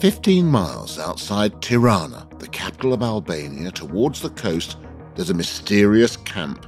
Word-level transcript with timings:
15 0.00 0.46
miles 0.46 0.98
outside 0.98 1.60
Tirana, 1.60 2.26
the 2.38 2.48
capital 2.48 2.94
of 2.94 3.02
Albania, 3.02 3.70
towards 3.70 4.22
the 4.22 4.30
coast, 4.30 4.78
there's 5.14 5.28
a 5.28 5.34
mysterious 5.34 6.16
camp. 6.16 6.64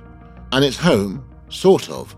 And 0.53 0.63
it's 0.63 0.77
home, 0.77 1.25
sort 1.49 1.89
of, 1.89 2.15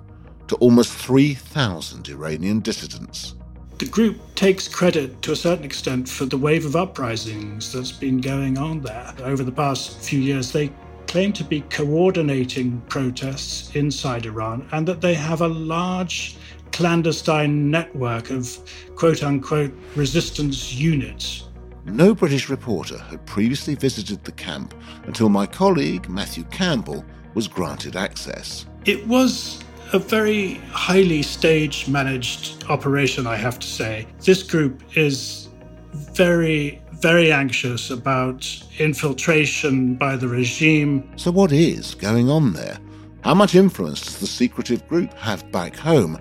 to 0.48 0.56
almost 0.56 0.92
3,000 0.92 2.08
Iranian 2.08 2.58
dissidents. 2.58 3.36
The 3.78 3.86
group 3.86 4.18
takes 4.34 4.66
credit 4.66 5.22
to 5.22 5.30
a 5.30 5.36
certain 5.36 5.64
extent 5.64 6.08
for 6.08 6.24
the 6.24 6.36
wave 6.36 6.66
of 6.66 6.74
uprisings 6.74 7.72
that's 7.72 7.92
been 7.92 8.20
going 8.20 8.58
on 8.58 8.80
there. 8.80 9.14
Over 9.22 9.44
the 9.44 9.52
past 9.52 10.00
few 10.00 10.18
years, 10.18 10.50
they 10.50 10.72
claim 11.06 11.32
to 11.34 11.44
be 11.44 11.60
coordinating 11.70 12.80
protests 12.88 13.76
inside 13.76 14.26
Iran 14.26 14.66
and 14.72 14.84
that 14.88 15.00
they 15.00 15.14
have 15.14 15.42
a 15.42 15.48
large 15.48 16.36
clandestine 16.74 17.70
network 17.70 18.30
of 18.30 18.58
quote 18.96 19.22
unquote 19.22 19.72
resistance 19.94 20.74
units. 20.74 21.44
No 21.84 22.14
British 22.14 22.48
reporter 22.50 22.98
had 22.98 23.24
previously 23.26 23.76
visited 23.76 24.24
the 24.24 24.32
camp 24.32 24.74
until 25.04 25.28
my 25.28 25.46
colleague 25.46 26.08
Matthew 26.08 26.42
Campbell 26.44 27.04
was 27.34 27.46
granted 27.46 27.94
access. 27.94 28.66
It 28.86 29.06
was 29.06 29.62
a 29.92 30.00
very 30.00 30.54
highly 30.72 31.22
stage 31.22 31.86
managed 31.86 32.64
operation, 32.68 33.24
I 33.24 33.36
have 33.36 33.60
to 33.60 33.66
say. 33.68 34.08
This 34.24 34.42
group 34.42 34.82
is 34.96 35.48
very, 35.92 36.82
very 36.94 37.30
anxious 37.30 37.90
about 37.90 38.50
infiltration 38.78 39.94
by 39.94 40.16
the 40.16 40.26
regime. 40.26 41.08
So, 41.16 41.30
what 41.30 41.52
is 41.52 41.94
going 41.94 42.28
on 42.28 42.54
there? 42.54 42.78
How 43.22 43.34
much 43.34 43.54
influence 43.54 44.02
does 44.02 44.18
the 44.18 44.26
secretive 44.26 44.88
group 44.88 45.14
have 45.14 45.50
back 45.52 45.76
home? 45.76 46.18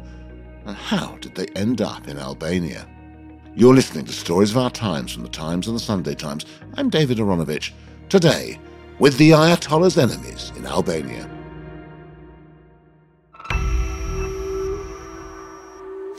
And 0.65 0.75
how 0.77 1.17
did 1.17 1.35
they 1.35 1.47
end 1.55 1.81
up 1.81 2.07
in 2.07 2.17
Albania? 2.17 2.87
You're 3.53 3.73
listening 3.73 4.05
to 4.05 4.13
Stories 4.13 4.51
of 4.51 4.57
Our 4.57 4.71
Times 4.71 5.11
from 5.11 5.23
the 5.23 5.29
Times 5.29 5.67
and 5.67 5.75
the 5.75 5.79
Sunday 5.81 6.15
Times. 6.15 6.45
I'm 6.75 6.89
David 6.89 7.17
Aaronovitch. 7.17 7.71
Today, 8.07 8.59
with 8.97 9.17
the 9.17 9.31
Ayatollah's 9.31 9.97
enemies 9.97 10.53
in 10.55 10.65
Albania. 10.65 11.29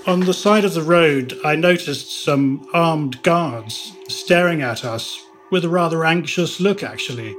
On 0.07 0.21
the 0.21 0.35
side 0.35 0.67
of 0.67 0.75
the 0.75 0.83
road, 0.83 1.33
I 1.43 1.57
noticed 1.57 2.23
some 2.23 2.69
armed 2.75 3.23
guards 3.23 3.95
staring 4.09 4.61
at 4.61 4.85
us 4.85 5.19
with 5.51 5.65
a 5.65 5.71
rather 5.71 6.05
anxious 6.05 6.61
look, 6.61 6.83
actually. 6.83 7.35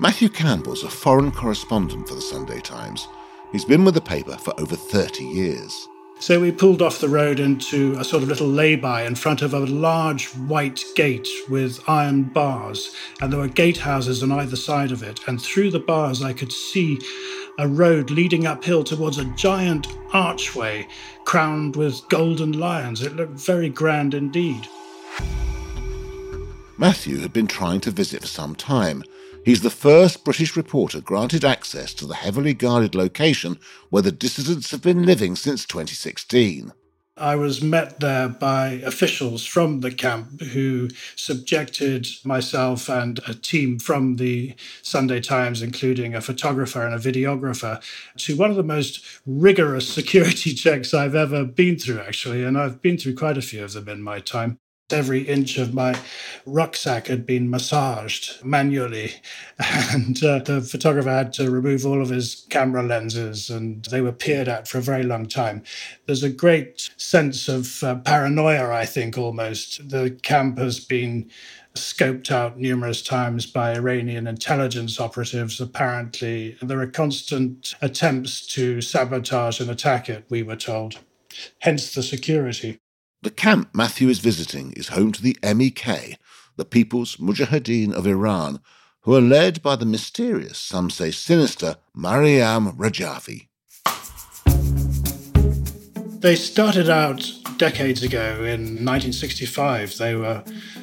Matthew 0.00 0.30
Campbell's 0.30 0.82
a 0.82 0.88
foreign 0.88 1.30
correspondent 1.30 2.08
for 2.08 2.14
the 2.14 2.22
Sunday 2.22 2.60
Times. 2.60 3.06
He's 3.52 3.66
been 3.66 3.84
with 3.84 3.94
the 3.94 4.00
paper 4.00 4.38
for 4.38 4.58
over 4.58 4.74
30 4.74 5.22
years. 5.22 5.88
So 6.18 6.40
we 6.40 6.52
pulled 6.52 6.82
off 6.82 7.00
the 7.00 7.08
road 7.08 7.40
into 7.40 7.96
a 7.98 8.04
sort 8.04 8.22
of 8.22 8.28
little 8.28 8.46
lay-by 8.46 9.02
in 9.02 9.16
front 9.16 9.42
of 9.42 9.54
a 9.54 9.58
large 9.58 10.28
white 10.34 10.84
gate 10.94 11.28
with 11.48 11.80
iron 11.88 12.22
bars, 12.22 12.94
and 13.20 13.32
there 13.32 13.40
were 13.40 13.48
gatehouses 13.48 14.22
on 14.22 14.30
either 14.30 14.54
side 14.54 14.92
of 14.92 15.02
it. 15.02 15.18
And 15.26 15.42
through 15.42 15.72
the 15.72 15.80
bars, 15.80 16.22
I 16.22 16.32
could 16.32 16.52
see 16.52 17.00
a 17.58 17.66
road 17.66 18.10
leading 18.10 18.46
uphill 18.46 18.84
towards 18.84 19.18
a 19.18 19.24
giant 19.36 19.88
archway 20.12 20.86
crowned 21.24 21.74
with 21.76 22.00
golden 22.08 22.52
lions. 22.52 23.02
It 23.02 23.16
looked 23.16 23.38
very 23.38 23.68
grand 23.68 24.14
indeed. 24.14 24.68
Matthew 26.78 27.18
had 27.18 27.32
been 27.32 27.46
trying 27.46 27.80
to 27.80 27.90
visit 27.90 28.22
for 28.22 28.28
some 28.28 28.54
time, 28.54 29.04
He's 29.44 29.62
the 29.62 29.70
first 29.70 30.24
British 30.24 30.56
reporter 30.56 31.00
granted 31.00 31.44
access 31.44 31.92
to 31.94 32.06
the 32.06 32.14
heavily 32.14 32.54
guarded 32.54 32.94
location 32.94 33.58
where 33.90 34.02
the 34.02 34.12
dissidents 34.12 34.70
have 34.70 34.82
been 34.82 35.04
living 35.04 35.34
since 35.34 35.66
2016. 35.66 36.72
I 37.16 37.36
was 37.36 37.60
met 37.60 38.00
there 38.00 38.28
by 38.28 38.80
officials 38.84 39.44
from 39.44 39.80
the 39.80 39.90
camp 39.90 40.40
who 40.40 40.88
subjected 41.16 42.06
myself 42.24 42.88
and 42.88 43.20
a 43.26 43.34
team 43.34 43.78
from 43.78 44.16
the 44.16 44.54
Sunday 44.80 45.20
Times, 45.20 45.60
including 45.60 46.14
a 46.14 46.22
photographer 46.22 46.86
and 46.86 46.94
a 46.94 46.98
videographer, 46.98 47.82
to 48.18 48.36
one 48.36 48.50
of 48.50 48.56
the 48.56 48.62
most 48.62 49.04
rigorous 49.26 49.88
security 49.92 50.54
checks 50.54 50.94
I've 50.94 51.16
ever 51.16 51.44
been 51.44 51.78
through, 51.78 52.00
actually. 52.00 52.44
And 52.44 52.56
I've 52.56 52.80
been 52.80 52.96
through 52.96 53.16
quite 53.16 53.36
a 53.36 53.42
few 53.42 53.64
of 53.64 53.72
them 53.72 53.88
in 53.88 54.02
my 54.02 54.20
time. 54.20 54.58
Every 54.90 55.22
inch 55.22 55.56
of 55.56 55.72
my 55.72 55.98
rucksack 56.44 57.06
had 57.06 57.24
been 57.24 57.48
massaged 57.48 58.44
manually, 58.44 59.12
and 59.92 60.22
uh, 60.22 60.40
the 60.40 60.60
photographer 60.60 61.10
had 61.10 61.32
to 61.34 61.50
remove 61.50 61.86
all 61.86 62.02
of 62.02 62.10
his 62.10 62.46
camera 62.50 62.82
lenses, 62.82 63.48
and 63.48 63.84
they 63.86 64.00
were 64.02 64.12
peered 64.12 64.48
at 64.48 64.68
for 64.68 64.78
a 64.78 64.82
very 64.82 65.02
long 65.02 65.26
time. 65.26 65.62
There's 66.06 66.22
a 66.22 66.30
great 66.30 66.90
sense 66.98 67.48
of 67.48 67.82
uh, 67.82 67.96
paranoia, 67.96 68.70
I 68.70 68.84
think, 68.84 69.16
almost. 69.16 69.88
The 69.88 70.10
camp 70.22 70.58
has 70.58 70.80
been 70.80 71.30
scoped 71.74 72.30
out 72.30 72.58
numerous 72.58 73.02
times 73.02 73.46
by 73.46 73.74
Iranian 73.74 74.26
intelligence 74.26 75.00
operatives. 75.00 75.60
Apparently, 75.60 76.56
there 76.60 76.80
are 76.80 76.86
constant 76.86 77.74
attempts 77.80 78.46
to 78.48 78.80
sabotage 78.82 79.60
and 79.60 79.70
attack 79.70 80.08
it, 80.10 80.24
we 80.28 80.42
were 80.42 80.56
told. 80.56 80.98
Hence 81.60 81.94
the 81.94 82.02
security. 82.02 82.78
The 83.22 83.30
camp 83.30 83.68
Matthew 83.72 84.08
is 84.08 84.18
visiting 84.18 84.72
is 84.72 84.88
home 84.88 85.12
to 85.12 85.22
the 85.22 85.36
MEK, 85.44 86.18
the 86.56 86.64
People's 86.64 87.18
Mujahideen 87.18 87.92
of 87.92 88.04
Iran, 88.04 88.58
who 89.02 89.14
are 89.14 89.20
led 89.20 89.62
by 89.62 89.76
the 89.76 89.86
mysterious, 89.86 90.58
some 90.58 90.90
say 90.90 91.12
sinister, 91.12 91.76
Maryam 91.94 92.72
Rajavi. 92.72 93.46
They 96.20 96.34
started 96.34 96.90
out 96.90 97.30
decades 97.58 98.02
ago 98.02 98.38
in 98.38 98.82
1965. 98.84 99.98
They 99.98 100.16
were 100.16 100.42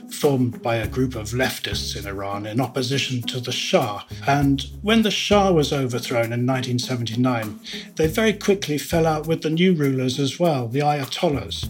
formed 0.10 0.62
by 0.62 0.76
a 0.76 0.88
group 0.88 1.16
of 1.16 1.32
leftists 1.32 1.98
in 1.98 2.08
Iran 2.08 2.46
in 2.46 2.62
opposition 2.62 3.22
to 3.24 3.42
the 3.42 3.52
Shah. 3.52 4.04
And 4.26 4.66
when 4.82 5.02
the 5.02 5.12
Shah 5.12 5.52
was 5.52 5.74
overthrown 5.74 6.32
in 6.32 6.48
1979, 6.48 7.60
they 7.98 8.08
very 8.08 8.32
quickly 8.32 8.78
fell 8.78 9.06
out 9.06 9.28
with 9.28 9.42
the 9.42 9.50
new 9.50 9.74
rulers 9.74 10.20
as 10.22 10.40
well, 10.40 10.70
the 10.70 10.80
Ayatollahs. 10.80 11.70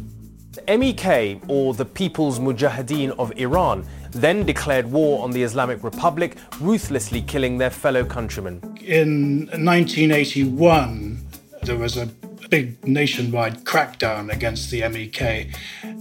MEK, 0.70 1.42
or 1.48 1.74
the 1.74 1.86
People's 1.86 2.40
Mujahideen 2.40 3.18
of 3.18 3.36
Iran, 3.38 3.86
then 4.12 4.46
declared 4.46 4.92
war 4.92 5.24
on 5.24 5.32
the 5.32 5.42
Islamic 5.42 5.84
Republic, 5.84 6.38
ruthlessly 6.60 7.24
killing 7.24 7.58
their 7.58 7.72
fellow 7.72 8.06
countrymen. 8.06 8.62
In 8.82 9.48
1981, 9.48 11.18
there 11.64 11.78
was 11.78 11.98
a 11.98 12.06
big 12.50 12.88
nationwide 12.88 13.64
crackdown 13.64 14.32
against 14.32 14.70
the 14.70 14.88
MEK, 14.88 15.56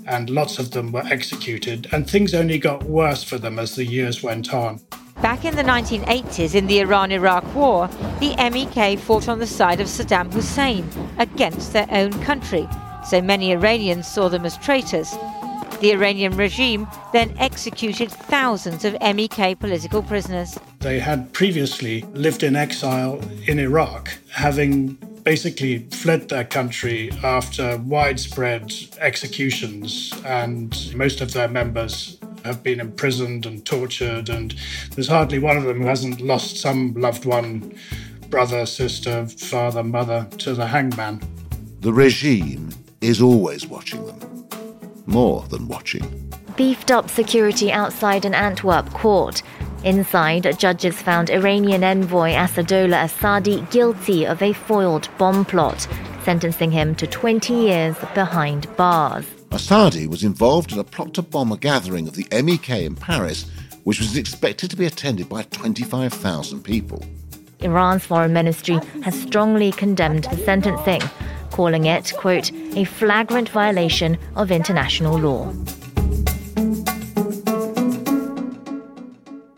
and 0.06 0.28
lots 0.28 0.58
of 0.58 0.72
them 0.72 0.92
were 0.92 1.04
executed, 1.06 1.88
and 1.90 2.08
things 2.08 2.34
only 2.34 2.58
got 2.58 2.82
worse 2.82 3.24
for 3.24 3.38
them 3.38 3.58
as 3.58 3.74
the 3.74 3.84
years 3.86 4.22
went 4.22 4.52
on. 4.52 4.80
Back 5.22 5.46
in 5.46 5.56
the 5.56 5.62
1980s, 5.62 6.54
in 6.54 6.66
the 6.66 6.80
Iran 6.80 7.10
Iraq 7.10 7.54
War, 7.54 7.88
the 8.20 8.36
MEK 8.36 8.98
fought 8.98 9.28
on 9.28 9.38
the 9.38 9.46
side 9.46 9.80
of 9.80 9.88
Saddam 9.88 10.32
Hussein 10.32 10.88
against 11.18 11.72
their 11.72 11.88
own 11.90 12.12
country 12.22 12.68
so 13.08 13.22
many 13.22 13.52
Iranians 13.52 14.06
saw 14.06 14.28
them 14.28 14.44
as 14.44 14.58
traitors. 14.58 15.16
The 15.80 15.92
Iranian 15.92 16.36
regime 16.36 16.86
then 17.12 17.34
executed 17.38 18.10
thousands 18.10 18.84
of 18.84 18.94
MEK 19.00 19.58
political 19.58 20.02
prisoners. 20.02 20.58
They 20.80 20.98
had 20.98 21.32
previously 21.32 22.02
lived 22.12 22.42
in 22.42 22.54
exile 22.54 23.20
in 23.46 23.58
Iraq, 23.58 24.18
having 24.30 24.98
basically 25.22 25.78
fled 25.90 26.28
their 26.28 26.44
country 26.44 27.10
after 27.22 27.78
widespread 27.78 28.74
executions, 28.98 30.12
and 30.26 30.94
most 30.94 31.20
of 31.22 31.32
their 31.32 31.48
members 31.48 32.18
have 32.44 32.62
been 32.62 32.80
imprisoned 32.80 33.46
and 33.46 33.64
tortured, 33.64 34.28
and 34.28 34.54
there's 34.94 35.08
hardly 35.08 35.38
one 35.38 35.56
of 35.56 35.64
them 35.64 35.80
who 35.80 35.86
hasn't 35.86 36.20
lost 36.20 36.58
some 36.58 36.92
loved 36.94 37.24
one 37.24 37.74
brother, 38.28 38.66
sister, 38.66 39.26
father, 39.26 39.82
mother 39.82 40.28
to 40.36 40.52
the 40.54 40.66
hangman. 40.66 41.22
The 41.80 41.92
regime 41.92 42.70
is 43.00 43.20
always 43.20 43.66
watching 43.66 44.04
them, 44.06 44.46
more 45.06 45.42
than 45.50 45.68
watching. 45.68 46.32
Beefed 46.56 46.90
up 46.90 47.08
security 47.08 47.70
outside 47.70 48.24
an 48.24 48.34
Antwerp 48.34 48.90
court. 48.90 49.42
Inside, 49.84 50.58
judges 50.58 51.00
found 51.00 51.30
Iranian 51.30 51.84
envoy 51.84 52.32
Asadollah 52.32 53.04
Assadi 53.04 53.70
guilty 53.70 54.26
of 54.26 54.42
a 54.42 54.52
foiled 54.52 55.08
bomb 55.18 55.44
plot, 55.44 55.86
sentencing 56.24 56.72
him 56.72 56.96
to 56.96 57.06
20 57.06 57.54
years 57.54 57.96
behind 58.14 58.74
bars. 58.76 59.24
Assadi 59.50 60.08
was 60.08 60.24
involved 60.24 60.72
in 60.72 60.78
a 60.78 60.84
plot 60.84 61.14
to 61.14 61.22
bomb 61.22 61.52
a 61.52 61.56
gathering 61.56 62.08
of 62.08 62.14
the 62.14 62.26
MEK 62.42 62.70
in 62.70 62.96
Paris, 62.96 63.48
which 63.84 64.00
was 64.00 64.16
expected 64.16 64.68
to 64.70 64.76
be 64.76 64.84
attended 64.84 65.28
by 65.28 65.42
25,000 65.44 66.62
people. 66.62 67.04
Iran's 67.60 68.04
foreign 68.04 68.32
ministry 68.32 68.78
has 69.02 69.18
strongly 69.20 69.72
condemned 69.72 70.24
the 70.24 70.36
sentencing, 70.36 71.02
calling 71.50 71.86
it, 71.86 72.12
quote, 72.16 72.52
a 72.76 72.84
flagrant 72.84 73.48
violation 73.48 74.18
of 74.36 74.50
international 74.50 75.18
law. 75.18 75.52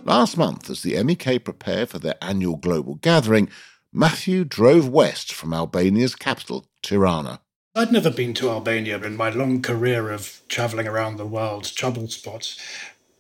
Last 0.05 0.37
month, 0.37 0.69
as 0.69 0.83
the 0.83 1.01
MEK 1.03 1.45
prepared 1.45 1.89
for 1.89 1.99
their 1.99 2.17
annual 2.21 2.57
global 2.57 2.97
gathering, 2.97 3.49
Matthew 3.93 4.45
drove 4.45 4.89
west 4.89 5.33
from 5.33 5.53
Albania's 5.53 6.15
capital, 6.15 6.67
Tirana. 6.83 7.41
I'd 7.75 7.93
never 7.93 8.11
been 8.11 8.35
to 8.35 8.51
Albania 8.51 9.01
in 9.03 9.17
my 9.17 9.31
long 9.31 9.63
career 9.63 10.11
of 10.11 10.43
travelling 10.49 10.89
around 10.89 11.17
the 11.17 11.27
world, 11.27 11.65
trouble 11.65 12.09
spots, 12.09 12.59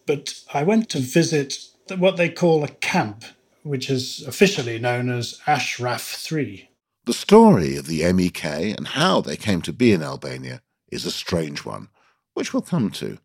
but 0.07 0.41
I 0.53 0.65
went 0.65 0.89
to 0.91 0.99
visit 0.99 1.59
what 1.97 2.17
they 2.17 2.29
call 2.29 2.65
a 2.65 2.69
camp, 2.69 3.25
which 3.63 3.89
is 3.89 4.25
officially 4.27 4.79
known 4.79 5.11
as 5.11 5.41
Ashraf 5.47 6.03
3. 6.03 6.70
The 7.11 7.15
story 7.15 7.75
of 7.75 7.89
the 7.89 8.05
MEK 8.13 8.45
and 8.45 8.87
how 8.87 9.21
they 9.21 9.37
came 9.37 9.63
to 9.63 9.73
be 9.73 9.91
in 9.91 10.01
Albania 10.01 10.63
is 10.93 11.05
a 11.05 11.11
strange 11.11 11.65
one, 11.65 11.89
which 12.35 12.53
we'll 12.53 12.63
come 12.63 12.89
to. 12.93 13.19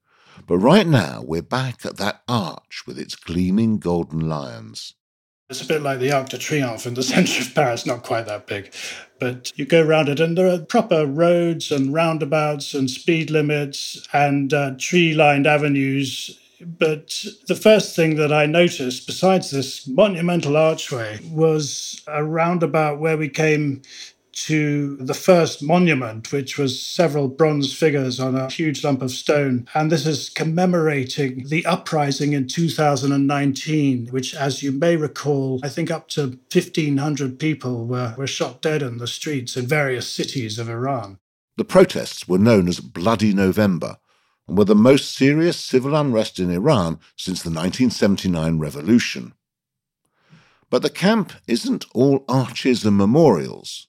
But 0.47 0.57
right 0.57 0.87
now, 0.87 1.21
we're 1.23 1.43
back 1.43 1.85
at 1.85 1.97
that 1.97 2.23
arch 2.27 2.81
with 2.87 2.97
its 2.97 3.15
gleaming 3.15 3.77
golden 3.77 4.27
lions. 4.27 4.95
It's 5.51 5.61
a 5.61 5.67
bit 5.67 5.83
like 5.83 5.99
the 5.99 6.11
Arc 6.11 6.29
de 6.29 6.39
Triomphe 6.39 6.87
in 6.87 6.95
the 6.95 7.03
centre 7.13 7.43
of 7.43 7.53
Paris, 7.53 7.85
not 7.85 8.01
quite 8.01 8.25
that 8.25 8.47
big. 8.47 8.73
But 9.19 9.55
you 9.55 9.65
go 9.65 9.85
around 9.85 10.09
it, 10.09 10.19
and 10.19 10.35
there 10.35 10.51
are 10.51 10.65
proper 10.65 11.05
roads 11.05 11.71
and 11.71 11.93
roundabouts 11.93 12.73
and 12.73 12.89
speed 12.89 13.29
limits 13.29 14.07
and 14.11 14.51
uh, 14.51 14.71
tree 14.79 15.13
lined 15.13 15.45
avenues. 15.45 16.39
But 16.61 17.25
the 17.47 17.55
first 17.55 17.95
thing 17.95 18.15
that 18.15 18.31
I 18.31 18.45
noticed, 18.45 19.07
besides 19.07 19.51
this 19.51 19.87
monumental 19.87 20.57
archway, 20.57 21.19
was 21.29 22.01
a 22.07 22.23
roundabout 22.23 22.99
where 22.99 23.17
we 23.17 23.29
came 23.29 23.81
to 24.35 24.97
the 24.97 25.13
first 25.13 25.63
monument, 25.63 26.31
which 26.31 26.57
was 26.57 26.81
several 26.81 27.29
bronze 27.29 27.73
figures 27.73 28.19
on 28.19 28.35
a 28.35 28.49
huge 28.49 28.83
lump 28.83 29.01
of 29.01 29.11
stone. 29.11 29.65
And 29.73 29.89
this 29.89 30.05
is 30.05 30.29
commemorating 30.29 31.47
the 31.47 31.65
uprising 31.65 32.33
in 32.33 32.47
2019, 32.47 34.07
which, 34.07 34.35
as 34.35 34.61
you 34.61 34.73
may 34.73 34.97
recall, 34.97 35.61
I 35.63 35.69
think 35.69 35.89
up 35.89 36.09
to 36.09 36.37
1,500 36.51 37.39
people 37.39 37.87
were, 37.87 38.13
were 38.17 38.27
shot 38.27 38.61
dead 38.61 38.81
in 38.81 38.97
the 38.97 39.07
streets 39.07 39.55
in 39.55 39.67
various 39.67 40.07
cities 40.07 40.59
of 40.59 40.69
Iran. 40.69 41.17
The 41.55 41.63
protests 41.63 42.27
were 42.27 42.37
known 42.37 42.67
as 42.67 42.81
Bloody 42.81 43.33
November 43.33 43.97
and 44.47 44.57
were 44.57 44.65
the 44.65 44.75
most 44.75 45.15
serious 45.15 45.59
civil 45.59 45.95
unrest 45.95 46.39
in 46.39 46.51
Iran 46.51 46.99
since 47.15 47.41
the 47.41 47.49
1979 47.49 48.59
revolution. 48.59 49.33
But 50.69 50.81
the 50.81 50.89
camp 50.89 51.33
isn't 51.47 51.85
all 51.93 52.25
arches 52.27 52.85
and 52.85 52.97
memorials. 52.97 53.87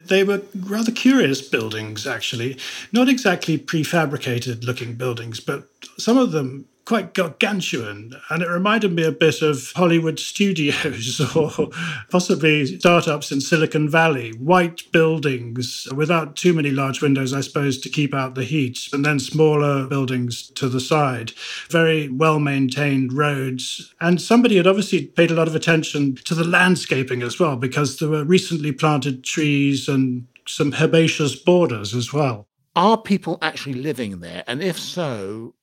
They 0.00 0.22
were 0.22 0.42
rather 0.54 0.92
curious 0.92 1.42
buildings, 1.42 2.06
actually. 2.06 2.58
Not 2.92 3.08
exactly 3.08 3.58
prefabricated 3.58 4.64
looking 4.64 4.94
buildings, 4.94 5.40
but 5.40 5.68
some 5.98 6.16
of 6.16 6.30
them 6.30 6.66
quite 6.88 7.12
gargantuan. 7.12 8.14
And 8.30 8.42
it 8.42 8.48
reminded 8.48 8.94
me 8.94 9.04
a 9.04 9.12
bit 9.12 9.42
of 9.42 9.72
Hollywood 9.76 10.18
studios 10.18 11.20
or 11.36 11.68
possibly 12.10 12.64
startups 12.78 13.30
in 13.30 13.42
Silicon 13.42 13.90
Valley. 13.90 14.30
White 14.38 14.90
buildings 14.90 15.86
without 15.94 16.34
too 16.34 16.54
many 16.54 16.70
large 16.70 17.02
windows, 17.02 17.34
I 17.34 17.42
suppose, 17.42 17.76
to 17.80 17.90
keep 17.90 18.14
out 18.14 18.34
the 18.34 18.44
heat, 18.44 18.88
and 18.94 19.04
then 19.04 19.18
smaller 19.18 19.86
buildings 19.86 20.48
to 20.52 20.66
the 20.66 20.80
side. 20.80 21.32
Very 21.68 22.08
well 22.08 22.40
maintained 22.40 23.12
roads. 23.12 23.94
And 24.00 24.18
somebody 24.18 24.56
had 24.56 24.66
obviously 24.66 25.08
paid 25.08 25.30
a 25.30 25.34
lot 25.34 25.46
of 25.46 25.54
attention 25.54 26.14
to 26.24 26.34
the 26.34 26.44
landscaping 26.44 27.22
as 27.22 27.38
well, 27.38 27.56
because 27.56 27.98
there 27.98 28.08
were 28.08 28.24
recently 28.24 28.72
planted 28.72 29.24
trees 29.24 29.88
and 29.88 30.26
some 30.46 30.72
herbaceous 30.72 31.36
borders 31.36 31.94
as 31.94 32.14
well. 32.14 32.46
Are 32.74 32.96
people 32.96 33.36
actually 33.42 33.74
living 33.74 34.20
there? 34.20 34.42
And 34.46 34.62
if 34.62 34.78
so, 34.78 35.54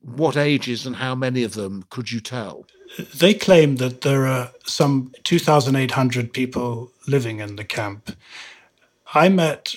what 0.00 0.36
ages 0.36 0.86
and 0.86 0.96
how 0.96 1.14
many 1.14 1.42
of 1.42 1.54
them 1.54 1.84
could 1.90 2.12
you 2.12 2.20
tell? 2.20 2.66
They 3.16 3.34
claim 3.34 3.76
that 3.76 4.00
there 4.00 4.26
are 4.26 4.52
some 4.64 5.12
2,800 5.24 6.32
people 6.32 6.90
living 7.06 7.40
in 7.40 7.56
the 7.56 7.64
camp. 7.64 8.16
I 9.14 9.28
met 9.28 9.74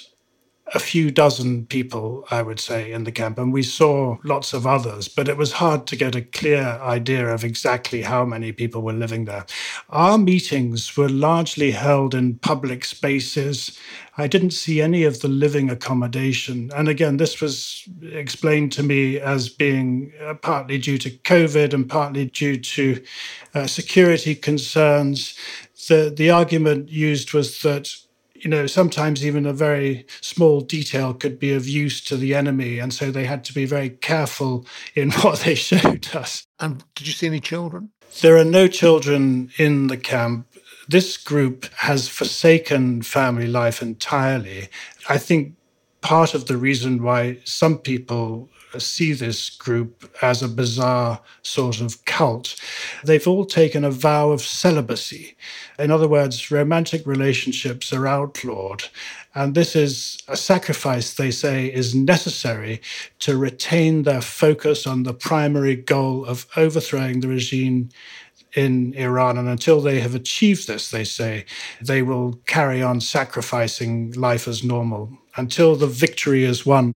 a 0.73 0.79
few 0.79 1.11
dozen 1.11 1.65
people, 1.65 2.25
I 2.31 2.41
would 2.41 2.59
say, 2.59 2.91
in 2.91 3.03
the 3.03 3.11
camp, 3.11 3.37
and 3.37 3.51
we 3.51 3.63
saw 3.63 4.17
lots 4.23 4.53
of 4.53 4.65
others, 4.65 5.07
but 5.07 5.27
it 5.27 5.35
was 5.35 5.53
hard 5.53 5.85
to 5.87 5.95
get 5.97 6.15
a 6.15 6.21
clear 6.21 6.79
idea 6.81 7.27
of 7.27 7.43
exactly 7.43 8.03
how 8.03 8.23
many 8.23 8.51
people 8.51 8.81
were 8.81 8.93
living 8.93 9.25
there. 9.25 9.45
Our 9.89 10.17
meetings 10.17 10.95
were 10.95 11.09
largely 11.09 11.71
held 11.71 12.15
in 12.15 12.35
public 12.35 12.85
spaces. 12.85 13.77
I 14.17 14.27
didn't 14.27 14.51
see 14.51 14.81
any 14.81 15.03
of 15.03 15.19
the 15.19 15.27
living 15.27 15.69
accommodation. 15.69 16.71
And 16.73 16.87
again, 16.87 17.17
this 17.17 17.41
was 17.41 17.87
explained 18.11 18.71
to 18.73 18.83
me 18.83 19.19
as 19.19 19.49
being 19.49 20.13
uh, 20.21 20.35
partly 20.35 20.77
due 20.77 20.97
to 20.99 21.09
COVID 21.09 21.73
and 21.73 21.89
partly 21.89 22.25
due 22.25 22.57
to 22.57 23.03
uh, 23.53 23.67
security 23.67 24.35
concerns. 24.35 25.37
The, 25.87 26.13
the 26.15 26.29
argument 26.29 26.89
used 26.89 27.33
was 27.33 27.61
that 27.63 27.93
you 28.41 28.49
know, 28.49 28.65
sometimes 28.65 29.25
even 29.25 29.45
a 29.45 29.53
very 29.53 30.05
small 30.19 30.61
detail 30.61 31.13
could 31.13 31.39
be 31.39 31.53
of 31.53 31.67
use 31.67 32.03
to 32.05 32.17
the 32.17 32.33
enemy. 32.33 32.79
And 32.79 32.91
so 32.93 33.11
they 33.11 33.25
had 33.25 33.43
to 33.45 33.53
be 33.53 33.65
very 33.65 33.89
careful 33.89 34.65
in 34.95 35.11
what 35.21 35.39
they 35.39 35.55
showed 35.55 36.15
us. 36.15 36.47
And 36.59 36.83
did 36.95 37.07
you 37.07 37.13
see 37.13 37.27
any 37.27 37.39
children? 37.39 37.91
There 38.21 38.37
are 38.37 38.45
no 38.45 38.67
children 38.67 39.51
in 39.57 39.87
the 39.87 39.97
camp. 39.97 40.47
This 40.87 41.15
group 41.17 41.65
has 41.75 42.09
forsaken 42.09 43.03
family 43.03 43.47
life 43.47 43.81
entirely. 43.81 44.67
I 45.07 45.17
think 45.17 45.55
part 46.01 46.33
of 46.33 46.47
the 46.47 46.57
reason 46.57 47.03
why 47.03 47.37
some 47.45 47.77
people 47.77 48.49
see 48.77 49.13
this 49.13 49.49
group 49.49 50.09
as 50.21 50.41
a 50.41 50.47
bizarre 50.47 51.21
sort 51.41 51.81
of 51.81 52.03
cult. 52.05 52.55
They've 53.03 53.27
all 53.27 53.45
taken 53.45 53.83
a 53.83 53.91
vow 53.91 54.31
of 54.31 54.41
celibacy. 54.41 55.35
In 55.77 55.91
other 55.91 56.07
words, 56.07 56.51
romantic 56.51 57.05
relationships 57.05 57.91
are 57.93 58.07
outlawed. 58.07 58.85
And 59.33 59.55
this 59.55 59.75
is 59.75 60.21
a 60.27 60.35
sacrifice, 60.35 61.13
they 61.13 61.31
say, 61.31 61.67
is 61.67 61.95
necessary 61.95 62.81
to 63.19 63.37
retain 63.37 64.03
their 64.03 64.21
focus 64.21 64.85
on 64.85 65.03
the 65.03 65.13
primary 65.13 65.75
goal 65.75 66.25
of 66.25 66.45
overthrowing 66.57 67.21
the 67.21 67.29
regime 67.29 67.89
in 68.55 68.93
Iran. 68.93 69.37
And 69.37 69.47
until 69.47 69.81
they 69.81 69.99
have 69.99 70.15
achieved 70.15 70.67
this, 70.67 70.91
they 70.91 71.03
say, 71.03 71.45
they 71.81 72.01
will 72.01 72.33
carry 72.45 72.81
on 72.81 73.01
sacrificing 73.01 74.11
life 74.13 74.47
as 74.47 74.63
normal 74.63 75.09
until 75.37 75.75
the 75.75 75.87
victory 75.87 76.43
is 76.43 76.65
won. 76.65 76.93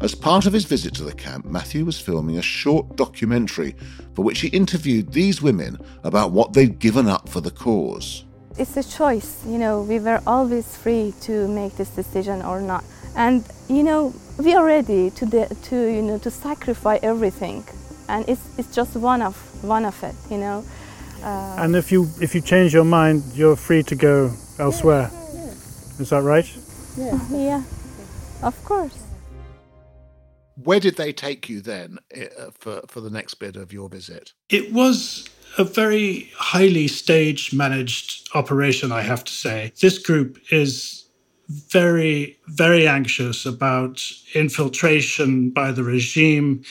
As 0.00 0.14
part 0.14 0.44
of 0.44 0.52
his 0.52 0.66
visit 0.66 0.94
to 0.96 1.04
the 1.04 1.14
camp, 1.14 1.46
Matthew 1.46 1.86
was 1.86 1.98
filming 1.98 2.36
a 2.36 2.42
short 2.42 2.94
documentary 2.94 3.74
for 4.14 4.22
which 4.22 4.40
he 4.40 4.48
interviewed 4.48 5.12
these 5.12 5.40
women 5.40 5.78
about 6.02 6.30
what 6.30 6.52
they'd 6.52 6.78
given 6.78 7.08
up 7.08 7.26
for 7.26 7.40
the 7.40 7.50
cause. 7.50 8.26
It's 8.58 8.76
a 8.76 8.84
choice, 8.84 9.44
you 9.46 9.56
know, 9.56 9.82
we 9.82 9.98
were 9.98 10.20
always 10.26 10.76
free 10.76 11.14
to 11.22 11.48
make 11.48 11.76
this 11.76 11.88
decision 11.88 12.42
or 12.42 12.60
not. 12.60 12.84
And, 13.16 13.44
you 13.68 13.82
know, 13.82 14.12
we 14.38 14.54
are 14.54 14.64
ready 14.64 15.10
to, 15.10 15.26
de- 15.26 15.48
to 15.48 15.76
you 15.76 16.02
know, 16.02 16.18
to 16.18 16.30
sacrifice 16.30 17.00
everything. 17.02 17.64
And 18.08 18.28
it's, 18.28 18.58
it's 18.58 18.74
just 18.74 18.96
one 18.96 19.22
of, 19.22 19.36
one 19.62 19.84
of 19.84 20.02
it, 20.02 20.14
you 20.30 20.38
know. 20.38 20.64
Uh, 21.22 21.56
and 21.58 21.74
if 21.76 21.90
you, 21.90 22.08
if 22.20 22.34
you 22.34 22.40
change 22.40 22.74
your 22.74 22.84
mind, 22.84 23.22
you're 23.34 23.56
free 23.56 23.82
to 23.84 23.94
go 23.94 24.32
elsewhere. 24.58 25.10
Yeah, 25.12 25.32
yeah, 25.32 25.44
yeah. 25.44 26.00
Is 26.00 26.10
that 26.10 26.22
right? 26.22 26.58
Yeah. 26.96 27.18
yeah. 27.30 27.62
Of 28.42 28.62
course. 28.64 28.98
Where 30.62 30.80
did 30.80 30.96
they 30.96 31.12
take 31.12 31.48
you 31.48 31.60
then 31.60 31.98
uh, 32.16 32.50
for, 32.58 32.82
for 32.88 33.00
the 33.00 33.10
next 33.10 33.34
bit 33.34 33.56
of 33.56 33.72
your 33.72 33.88
visit? 33.88 34.32
It 34.50 34.72
was 34.72 35.28
a 35.56 35.64
very 35.64 36.30
highly 36.36 36.88
staged 36.88 37.56
managed 37.56 38.28
operation, 38.34 38.92
I 38.92 39.02
have 39.02 39.24
to 39.24 39.32
say. 39.32 39.72
This 39.80 39.98
group 39.98 40.38
is 40.50 41.03
very, 41.48 42.38
very 42.48 42.86
anxious 42.86 43.46
about 43.46 44.02
infiltration 44.34 45.50
by 45.50 45.72
the 45.72 45.82
regime. 45.82 46.62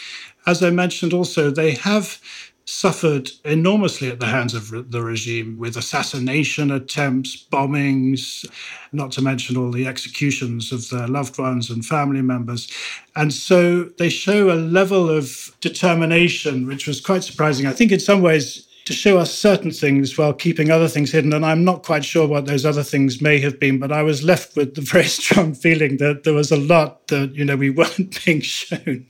As 0.45 0.63
I 0.63 0.69
mentioned 0.71 1.13
also, 1.13 1.51
they 1.51 1.71
have 1.71 2.19
suffered 2.65 3.29
enormously 3.43 4.09
at 4.09 4.19
the 4.19 4.25
hands 4.25 4.53
of 4.53 4.91
the 4.91 5.01
regime 5.01 5.57
with 5.57 5.75
assassination 5.75 6.71
attempts, 6.71 7.45
bombings, 7.51 8.45
not 8.93 9.11
to 9.11 9.21
mention 9.21 9.57
all 9.57 9.69
the 9.69 9.85
executions 9.85 10.71
of 10.71 10.89
their 10.89 11.07
loved 11.07 11.37
ones 11.37 11.69
and 11.69 11.85
family 11.85 12.21
members. 12.21 12.71
And 13.15 13.33
so 13.33 13.83
they 13.97 14.09
show 14.09 14.49
a 14.49 14.55
level 14.55 15.09
of 15.09 15.53
determination 15.59 16.65
which 16.65 16.87
was 16.87 17.01
quite 17.01 17.23
surprising. 17.23 17.67
I 17.67 17.73
think 17.73 17.91
in 17.91 17.99
some 17.99 18.21
ways 18.21 18.65
to 18.85 18.93
show 18.93 19.17
us 19.17 19.33
certain 19.33 19.71
things 19.71 20.17
while 20.17 20.33
keeping 20.33 20.69
other 20.69 20.89
things 20.89 21.11
hidden. 21.11 21.31
And 21.31 21.45
I'm 21.45 21.63
not 21.63 21.83
quite 21.83 22.03
sure 22.03 22.27
what 22.27 22.45
those 22.45 22.65
other 22.65 22.83
things 22.83 23.21
may 23.21 23.39
have 23.39 23.59
been, 23.59 23.79
but 23.79 23.91
I 23.91 24.03
was 24.03 24.23
left 24.23 24.55
with 24.55 24.75
the 24.75 24.81
very 24.93 25.05
strong 25.05 25.53
feeling 25.53 25.97
that 25.97 26.23
there 26.23 26.33
was 26.33 26.51
a 26.51 26.57
lot 26.57 27.07
that, 27.07 27.33
you 27.33 27.45
know, 27.45 27.55
we 27.55 27.69
weren't 27.69 28.23
being 28.25 28.41
shown. 28.41 29.07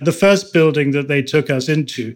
The 0.00 0.12
first 0.12 0.52
building 0.52 0.90
that 0.90 1.08
they 1.08 1.22
took 1.22 1.48
us 1.48 1.68
into 1.68 2.14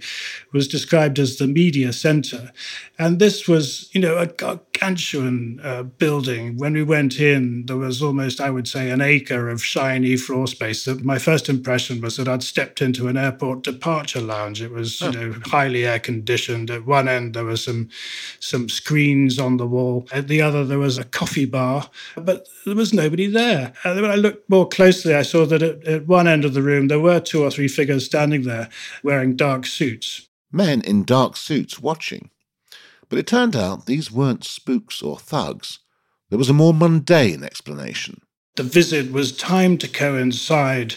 was 0.53 0.69
described 0.69 1.19
as 1.19 1.37
the 1.37 1.47
media 1.47 1.93
center. 1.93 2.53
And 2.99 3.19
this 3.19 3.49
was, 3.49 3.89
you 3.95 4.01
know, 4.01 4.19
a 4.19 4.27
gargantuan 4.27 5.59
uh, 5.63 5.85
building. 5.85 6.59
When 6.59 6.75
we 6.75 6.83
went 6.83 7.19
in, 7.19 7.65
there 7.65 7.79
was 7.79 8.03
almost, 8.03 8.43
I 8.43 8.51
would 8.51 8.69
say, 8.69 8.91
an 8.91 9.01
acre 9.01 9.49
of 9.49 9.65
shiny 9.65 10.17
floor 10.19 10.47
space. 10.47 10.85
That 10.85 11.03
my 11.03 11.19
first 11.19 11.49
impression 11.49 12.03
was 12.03 12.19
that 12.19 12.29
I'd 12.29 12.43
stepped 12.43 12.83
into 12.83 13.09
an 13.09 13.17
airport 13.17 13.63
departure 13.63 14.21
lounge. 14.21 14.61
It 14.61 14.71
was, 14.71 15.01
you 15.01 15.13
know, 15.13 15.35
highly 15.47 15.87
air 15.87 15.99
conditioned 15.99 16.69
one 16.91 17.09
end 17.09 17.33
there 17.33 17.45
were 17.45 17.57
some 17.57 17.89
some 18.39 18.69
screens 18.69 19.39
on 19.39 19.57
the 19.57 19.67
wall. 19.67 20.07
At 20.13 20.29
the 20.29 20.43
other 20.43 20.65
there 20.65 20.79
was 20.79 20.99
a 20.99 21.05
coffee 21.05 21.47
bar, 21.47 21.89
but 22.17 22.47
there 22.67 22.75
was 22.75 22.93
nobody 22.93 23.27
there. 23.27 23.73
And 23.85 24.03
when 24.03 24.11
I 24.11 24.17
looked 24.17 24.51
more 24.51 24.69
closely, 24.69 25.15
I 25.15 25.23
saw 25.23 25.47
that 25.47 25.63
at, 25.63 25.83
at 25.85 26.07
one 26.07 26.29
end 26.29 26.45
of 26.45 26.53
the 26.53 26.63
room 26.63 26.89
there 26.89 27.01
were 27.01 27.21
two 27.21 27.43
or 27.43 27.51
three 27.51 27.69
figures 27.69 28.05
standing 28.05 28.43
there 28.43 28.69
wearing 29.03 29.37
dark 29.37 29.65
suits. 29.65 30.29
Men 30.53 30.83
in 30.83 31.05
dark 31.05 31.37
suits 31.37 31.81
watching. 31.81 32.29
But 33.09 33.19
it 33.19 33.27
turned 33.27 33.57
out 33.57 33.87
these 33.87 34.13
weren't 34.13 34.45
spooks 34.45 35.03
or 35.03 35.19
thugs. 35.19 35.79
There 36.29 36.39
was 36.39 36.51
a 36.51 36.55
more 36.55 36.75
mundane 36.75 37.43
explanation. 37.43 38.21
The 38.57 38.63
visit 38.63 39.13
was 39.13 39.37
timed 39.37 39.81
to 39.81 39.89
coincide 39.89 40.97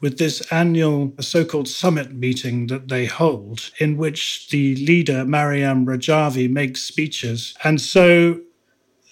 with 0.00 0.18
this 0.18 0.40
annual 0.50 1.12
so 1.20 1.44
called 1.44 1.68
summit 1.68 2.12
meeting 2.12 2.68
that 2.68 2.88
they 2.88 3.06
hold, 3.06 3.70
in 3.78 3.96
which 3.96 4.48
the 4.48 4.76
leader, 4.76 5.24
Maryam 5.24 5.84
Rajavi, 5.86 6.50
makes 6.50 6.82
speeches. 6.82 7.54
And 7.64 7.80
so 7.80 8.40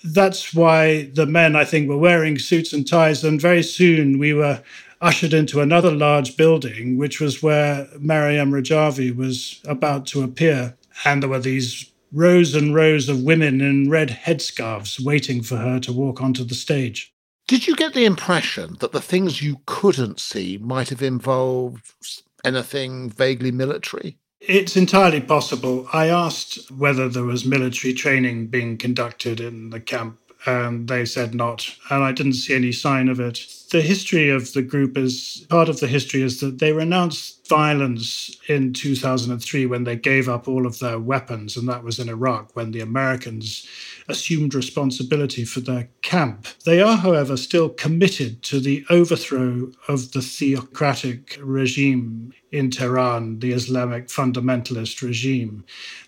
that's 0.02 0.54
why 0.54 1.10
the 1.14 1.26
men, 1.26 1.56
I 1.56 1.64
think, 1.64 1.88
were 1.88 1.98
wearing 1.98 2.38
suits 2.38 2.72
and 2.72 2.88
ties. 2.88 3.22
And 3.22 3.40
very 3.40 3.62
soon 3.62 4.18
we 4.18 4.32
were 4.32 4.62
ushered 5.00 5.34
into 5.34 5.60
another 5.60 5.90
large 5.90 6.36
building, 6.36 6.96
which 6.96 7.20
was 7.20 7.42
where 7.42 7.86
Maryam 7.98 8.50
Rajavi 8.50 9.14
was 9.14 9.60
about 9.66 10.06
to 10.06 10.22
appear. 10.22 10.76
And 11.04 11.22
there 11.22 11.30
were 11.30 11.38
these 11.38 11.90
rows 12.12 12.54
and 12.54 12.74
rows 12.74 13.08
of 13.08 13.22
women 13.22 13.60
in 13.60 13.90
red 13.90 14.08
headscarves 14.08 14.98
waiting 15.04 15.42
for 15.42 15.56
her 15.56 15.78
to 15.80 15.92
walk 15.92 16.22
onto 16.22 16.44
the 16.44 16.54
stage. 16.54 17.12
Did 17.48 17.66
you 17.66 17.74
get 17.74 17.94
the 17.94 18.04
impression 18.04 18.76
that 18.80 18.92
the 18.92 19.00
things 19.00 19.40
you 19.40 19.62
couldn't 19.64 20.20
see 20.20 20.58
might 20.58 20.90
have 20.90 21.02
involved 21.02 22.22
anything 22.44 23.08
vaguely 23.08 23.50
military? 23.50 24.18
It's 24.42 24.76
entirely 24.76 25.22
possible. 25.22 25.88
I 25.90 26.08
asked 26.08 26.70
whether 26.70 27.08
there 27.08 27.24
was 27.24 27.46
military 27.46 27.94
training 27.94 28.48
being 28.48 28.76
conducted 28.76 29.40
in 29.40 29.70
the 29.70 29.80
camp, 29.80 30.18
and 30.44 30.88
they 30.88 31.06
said 31.06 31.34
not, 31.34 31.74
and 31.88 32.04
I 32.04 32.12
didn't 32.12 32.34
see 32.34 32.54
any 32.54 32.70
sign 32.70 33.08
of 33.08 33.18
it. 33.18 33.46
The 33.70 33.82
history 33.82 34.30
of 34.30 34.54
the 34.54 34.62
group 34.62 34.96
is 34.96 35.46
part 35.50 35.68
of 35.68 35.80
the 35.80 35.88
history 35.88 36.22
is 36.22 36.40
that 36.40 36.58
they 36.58 36.72
renounced 36.72 37.46
violence 37.48 38.34
in 38.48 38.72
2003 38.72 39.66
when 39.66 39.84
they 39.84 39.96
gave 39.96 40.28
up 40.28 40.48
all 40.48 40.66
of 40.66 40.78
their 40.78 40.98
weapons, 40.98 41.56
and 41.56 41.68
that 41.68 41.84
was 41.84 41.98
in 41.98 42.08
Iraq 42.08 42.56
when 42.56 42.70
the 42.70 42.80
Americans 42.80 43.66
assumed 44.08 44.54
responsibility 44.54 45.44
for 45.44 45.60
their 45.60 45.88
camp. 46.00 46.46
They 46.64 46.80
are, 46.80 46.96
however, 46.96 47.36
still 47.36 47.68
committed 47.68 48.42
to 48.44 48.58
the 48.58 48.84
overthrow 48.88 49.70
of 49.86 50.12
the 50.12 50.22
theocratic 50.22 51.38
regime 51.42 52.32
in 52.50 52.70
Tehran, 52.70 53.40
the 53.40 53.52
Islamic 53.52 54.06
fundamentalist 54.08 55.02
regime. 55.02 55.64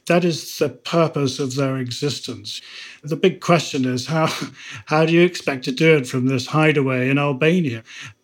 That 0.07 0.25
is 0.25 0.59
the 0.59 0.71
purpose 0.71 1.39
of 1.39 1.55
their 1.55 1.77
existence. 1.77 2.63
The 3.03 3.17
big 3.17 3.41
question 3.41 3.85
is 3.85 4.07
how, 4.07 4.27
how 4.87 5.05
do 5.05 5.13
you 5.13 5.23
expect 5.23 5.65
to 5.65 5.73
do 5.73 5.97
it 5.97 6.07
from 6.07 6.27
this 6.27 6.47
hideaway 6.47 7.11
in 7.11 7.19
Albania? 7.19 7.50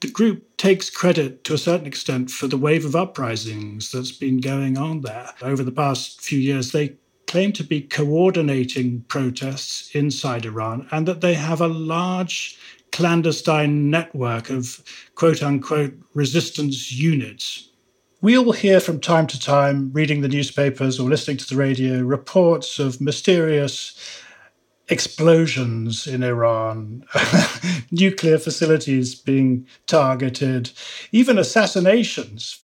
The 0.00 0.10
group 0.12 0.56
takes 0.56 0.90
credit 0.90 1.44
to 1.44 1.54
a 1.54 1.58
certain 1.58 1.86
extent 1.86 2.30
for 2.30 2.46
the 2.46 2.56
wave 2.56 2.84
of 2.84 2.94
uprisings 2.94 3.90
that's 3.90 4.12
been 4.12 4.40
going 4.40 4.78
on 4.78 5.00
there. 5.00 5.30
Over 5.42 5.62
the 5.62 5.72
past 5.72 6.20
few 6.20 6.38
years, 6.38 6.72
they 6.72 6.96
claim 7.26 7.52
to 7.52 7.64
be 7.64 7.80
coordinating 7.80 9.04
protests 9.08 9.90
inside 9.94 10.44
Iran 10.44 10.86
and 10.90 11.06
that 11.08 11.20
they 11.20 11.34
have 11.34 11.60
a 11.60 11.68
large 11.68 12.58
clandestine 12.92 13.90
network 13.90 14.48
of 14.48 14.82
quote 15.14 15.42
unquote 15.42 15.94
resistance 16.14 16.92
units. 16.92 17.68
We 18.22 18.38
all 18.38 18.52
hear 18.52 18.80
from 18.80 19.00
time 19.00 19.26
to 19.26 19.38
time, 19.38 19.92
reading 19.92 20.22
the 20.22 20.28
newspapers 20.28 20.98
or 20.98 21.08
listening 21.08 21.36
to 21.36 21.48
the 21.48 21.56
radio, 21.56 22.00
reports 22.00 22.78
of 22.78 23.00
mysterious 23.00 24.22
explosions 24.88 26.06
in 26.06 26.22
Iran, 26.22 27.04
nuclear 27.90 28.38
facilities 28.38 29.14
being 29.14 29.66
targeted, 29.86 30.70
even 31.12 31.38
assassinations. 31.38 32.62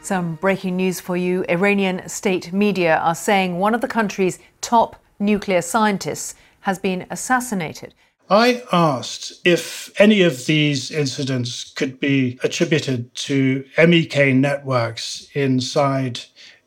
Some 0.00 0.36
breaking 0.36 0.76
news 0.76 1.00
for 1.00 1.16
you. 1.16 1.44
Iranian 1.48 2.08
state 2.08 2.52
media 2.52 2.98
are 2.98 3.14
saying 3.14 3.58
one 3.58 3.74
of 3.74 3.80
the 3.80 3.88
country's 3.88 4.38
top 4.60 5.02
nuclear 5.18 5.60
scientists 5.60 6.36
has 6.60 6.78
been 6.78 7.06
assassinated. 7.10 7.92
I 8.28 8.62
asked 8.72 9.32
if 9.44 9.90
any 10.00 10.22
of 10.22 10.46
these 10.46 10.90
incidents 10.90 11.72
could 11.76 12.00
be 12.00 12.38
attributed 12.42 13.14
to 13.14 13.64
MEK 13.78 14.34
networks 14.34 15.28
inside 15.34 16.20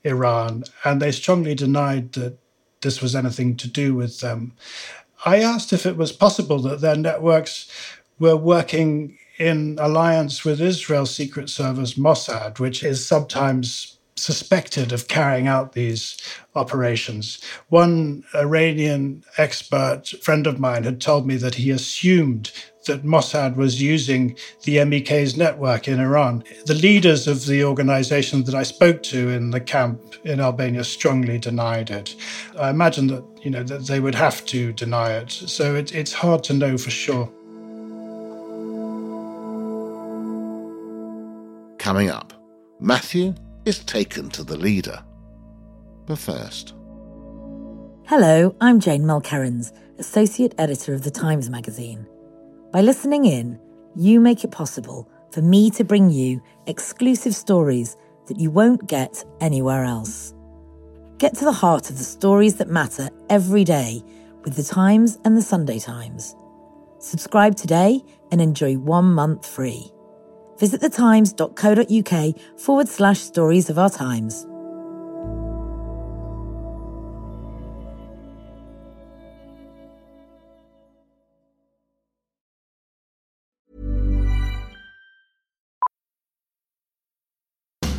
Iran, 0.03 0.63
and 0.83 1.01
they 1.01 1.11
strongly 1.11 1.55
denied 1.55 2.13
that 2.13 2.37
this 2.81 3.01
was 3.01 3.15
anything 3.15 3.55
to 3.57 3.67
do 3.67 3.93
with 3.93 4.19
them. 4.19 4.53
I 5.25 5.39
asked 5.39 5.73
if 5.73 5.85
it 5.85 5.97
was 5.97 6.11
possible 6.11 6.59
that 6.59 6.81
their 6.81 6.95
networks 6.95 7.69
were 8.19 8.37
working 8.37 9.17
in 9.37 9.77
alliance 9.79 10.43
with 10.43 10.61
Israel's 10.61 11.15
secret 11.15 11.49
service 11.49 11.95
Mossad, 11.95 12.59
which 12.59 12.83
is 12.83 13.05
sometimes 13.05 13.99
suspected 14.15 14.91
of 14.91 15.07
carrying 15.07 15.47
out 15.47 15.73
these 15.73 16.17
operations. 16.55 17.41
One 17.69 18.23
Iranian 18.35 19.23
expert 19.37 20.09
friend 20.21 20.45
of 20.45 20.59
mine 20.59 20.83
had 20.83 20.99
told 20.99 21.25
me 21.25 21.37
that 21.37 21.55
he 21.55 21.71
assumed 21.71 22.51
that 22.85 23.03
Mossad 23.03 23.55
was 23.55 23.81
using 23.81 24.37
the 24.63 24.83
MEK's 24.85 25.37
network 25.37 25.87
in 25.87 25.99
Iran. 25.99 26.43
The 26.65 26.73
leaders 26.73 27.27
of 27.27 27.45
the 27.45 27.63
organization 27.63 28.43
that 28.45 28.55
I 28.55 28.63
spoke 28.63 29.03
to 29.03 29.29
in 29.29 29.51
the 29.51 29.59
camp 29.59 30.15
in 30.23 30.39
Albania 30.39 30.83
strongly 30.83 31.37
denied 31.37 31.89
it. 31.89 32.15
I 32.57 32.69
imagine 32.69 33.07
that, 33.07 33.23
you 33.43 33.51
know, 33.51 33.63
that 33.63 33.87
they 33.87 33.99
would 33.99 34.15
have 34.15 34.45
to 34.45 34.73
deny 34.73 35.11
it. 35.13 35.31
So 35.31 35.75
it, 35.75 35.93
it's 35.93 36.13
hard 36.13 36.43
to 36.45 36.53
know 36.53 36.77
for 36.77 36.89
sure. 36.89 37.29
Coming 41.77 42.09
up, 42.09 42.33
Matthew 42.79 43.33
is 43.65 43.79
taken 43.79 44.29
to 44.31 44.43
the 44.43 44.57
leader. 44.57 45.03
But 46.05 46.17
first. 46.17 46.73
Hello, 48.05 48.55
I'm 48.59 48.79
Jane 48.79 49.03
Mulkerrins, 49.03 49.71
Associate 49.99 50.53
Editor 50.57 50.93
of 50.93 51.03
The 51.03 51.11
Times 51.11 51.49
Magazine. 51.49 52.07
By 52.71 52.81
listening 52.81 53.25
in, 53.25 53.59
you 53.95 54.19
make 54.19 54.43
it 54.43 54.51
possible 54.51 55.09
for 55.31 55.41
me 55.41 55.69
to 55.71 55.83
bring 55.83 56.09
you 56.09 56.41
exclusive 56.67 57.35
stories 57.35 57.97
that 58.27 58.39
you 58.39 58.51
won't 58.51 58.87
get 58.87 59.23
anywhere 59.41 59.83
else. 59.83 60.33
Get 61.17 61.35
to 61.35 61.45
the 61.45 61.51
heart 61.51 61.89
of 61.89 61.97
the 61.97 62.03
stories 62.03 62.55
that 62.55 62.69
matter 62.69 63.09
every 63.29 63.63
day 63.63 64.03
with 64.43 64.55
The 64.55 64.63
Times 64.63 65.17
and 65.25 65.35
The 65.35 65.41
Sunday 65.41 65.79
Times. 65.79 66.35
Subscribe 66.99 67.55
today 67.55 68.01
and 68.31 68.41
enjoy 68.41 68.77
one 68.77 69.13
month 69.13 69.47
free 69.47 69.91
visit 70.59 70.81
thetimes.co.uk 70.81 72.35
forward 72.59 72.89
slash 72.89 73.19
stories 73.19 73.69
of 73.69 73.79
our 73.79 73.89
times. 73.89 74.45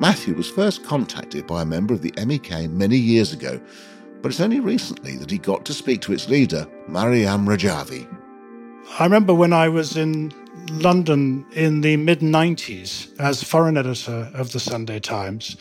Matthew 0.00 0.34
was 0.34 0.48
first 0.48 0.84
contacted 0.84 1.48
by 1.48 1.62
a 1.62 1.66
member 1.66 1.92
of 1.92 2.02
the 2.02 2.14
MEK 2.24 2.70
many 2.70 2.96
years 2.96 3.32
ago, 3.32 3.60
but 4.22 4.28
it's 4.28 4.40
only 4.40 4.60
recently 4.60 5.16
that 5.16 5.28
he 5.28 5.38
got 5.38 5.64
to 5.64 5.74
speak 5.74 6.02
to 6.02 6.12
its 6.12 6.28
leader, 6.28 6.68
Maryam 6.86 7.46
Rajavi. 7.46 8.06
I 9.00 9.04
remember 9.04 9.34
when 9.34 9.52
I 9.52 9.68
was 9.68 9.96
in 9.96 10.32
London 10.70 11.44
in 11.52 11.80
the 11.80 11.96
mid 11.96 12.20
90s 12.20 13.18
as 13.18 13.42
foreign 13.42 13.76
editor 13.76 14.30
of 14.34 14.52
the 14.52 14.60
Sunday 14.60 15.00
Times. 15.00 15.56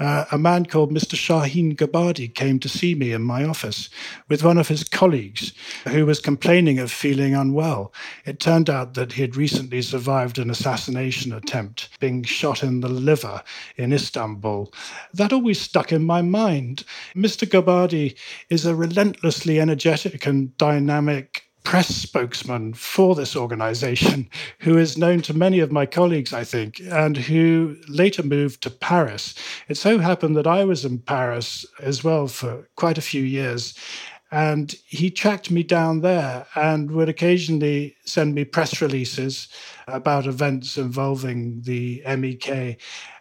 Uh, 0.00 0.24
a 0.32 0.38
man 0.38 0.64
called 0.64 0.90
Mr. 0.92 1.14
Shahin 1.14 1.76
Gobadi 1.76 2.34
came 2.34 2.58
to 2.60 2.70
see 2.70 2.94
me 2.94 3.12
in 3.12 3.22
my 3.22 3.44
office 3.44 3.90
with 4.30 4.42
one 4.42 4.56
of 4.56 4.68
his 4.68 4.82
colleagues 4.82 5.52
who 5.88 6.06
was 6.06 6.20
complaining 6.20 6.78
of 6.78 6.90
feeling 6.90 7.34
unwell. 7.34 7.92
It 8.24 8.40
turned 8.40 8.70
out 8.70 8.94
that 8.94 9.12
he 9.12 9.20
had 9.20 9.36
recently 9.36 9.82
survived 9.82 10.38
an 10.38 10.48
assassination 10.48 11.32
attempt, 11.34 11.90
being 12.00 12.22
shot 12.22 12.62
in 12.62 12.80
the 12.80 12.88
liver 12.88 13.42
in 13.76 13.92
Istanbul. 13.92 14.72
That 15.12 15.34
always 15.34 15.60
stuck 15.60 15.92
in 15.92 16.04
my 16.04 16.22
mind. 16.22 16.84
Mr. 17.14 17.46
Gabadi 17.46 18.16
is 18.48 18.64
a 18.64 18.74
relentlessly 18.74 19.60
energetic 19.60 20.26
and 20.26 20.56
dynamic 20.56 21.49
press 21.64 21.88
spokesman 21.88 22.74
for 22.74 23.14
this 23.14 23.36
organization, 23.36 24.28
who 24.60 24.76
is 24.78 24.98
known 24.98 25.20
to 25.22 25.34
many 25.34 25.60
of 25.60 25.72
my 25.72 25.86
colleagues, 25.86 26.32
I 26.32 26.44
think, 26.44 26.80
and 26.90 27.16
who 27.16 27.76
later 27.88 28.22
moved 28.22 28.62
to 28.62 28.70
Paris. 28.70 29.34
It 29.68 29.76
so 29.76 29.98
happened 29.98 30.36
that 30.36 30.46
I 30.46 30.64
was 30.64 30.84
in 30.84 30.98
Paris 30.98 31.64
as 31.80 32.02
well 32.02 32.26
for 32.26 32.68
quite 32.76 32.98
a 32.98 33.02
few 33.02 33.22
years. 33.22 33.74
And 34.32 34.74
he 34.86 35.10
tracked 35.10 35.50
me 35.50 35.64
down 35.64 36.00
there 36.00 36.46
and 36.54 36.92
would 36.92 37.08
occasionally 37.08 37.96
send 38.04 38.34
me 38.34 38.44
press 38.44 38.80
releases 38.80 39.48
about 39.88 40.26
events 40.26 40.78
involving 40.78 41.62
the 41.62 42.02
MEK. 42.06 42.80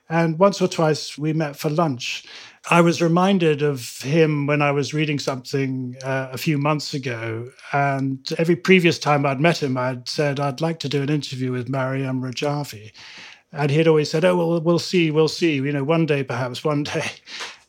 And 0.10 0.40
once 0.40 0.62
or 0.62 0.68
twice 0.68 1.18
we 1.18 1.34
met 1.34 1.56
for 1.56 1.70
lunch. 1.70 2.26
I 2.70 2.82
was 2.82 3.02
reminded 3.02 3.62
of 3.62 4.02
him 4.02 4.48
when 4.48 4.62
I 4.62 4.72
was 4.72 4.94
reading 4.94 5.20
something 5.20 5.96
uh, 6.04 6.30
a 6.32 6.38
few 6.38 6.58
months 6.58 6.94
ago. 6.94 7.50
And 7.72 8.28
every 8.38 8.56
previous 8.56 9.00
time 9.00 9.26
I'd 9.26 9.40
met 9.40 9.62
him, 9.62 9.78
I'd 9.78 10.10
said, 10.10 10.40
I'd 10.40 10.62
like 10.62 10.80
to 10.80 10.90
do 10.90 11.02
an 11.02 11.10
interview 11.10 11.52
with 11.52 11.70
Maryam 11.70 12.22
Rajavi. 12.22 12.92
And 13.52 13.72
he'd 13.72 13.88
always 13.88 14.12
said, 14.12 14.26
Oh, 14.26 14.36
well, 14.36 14.62
we'll 14.62 14.80
see, 14.80 15.12
we'll 15.12 15.28
see, 15.28 15.56
you 15.56 15.72
know, 15.72 15.84
one 15.84 16.06
day, 16.06 16.24
perhaps 16.24 16.64
one 16.64 16.84
day. 16.84 17.06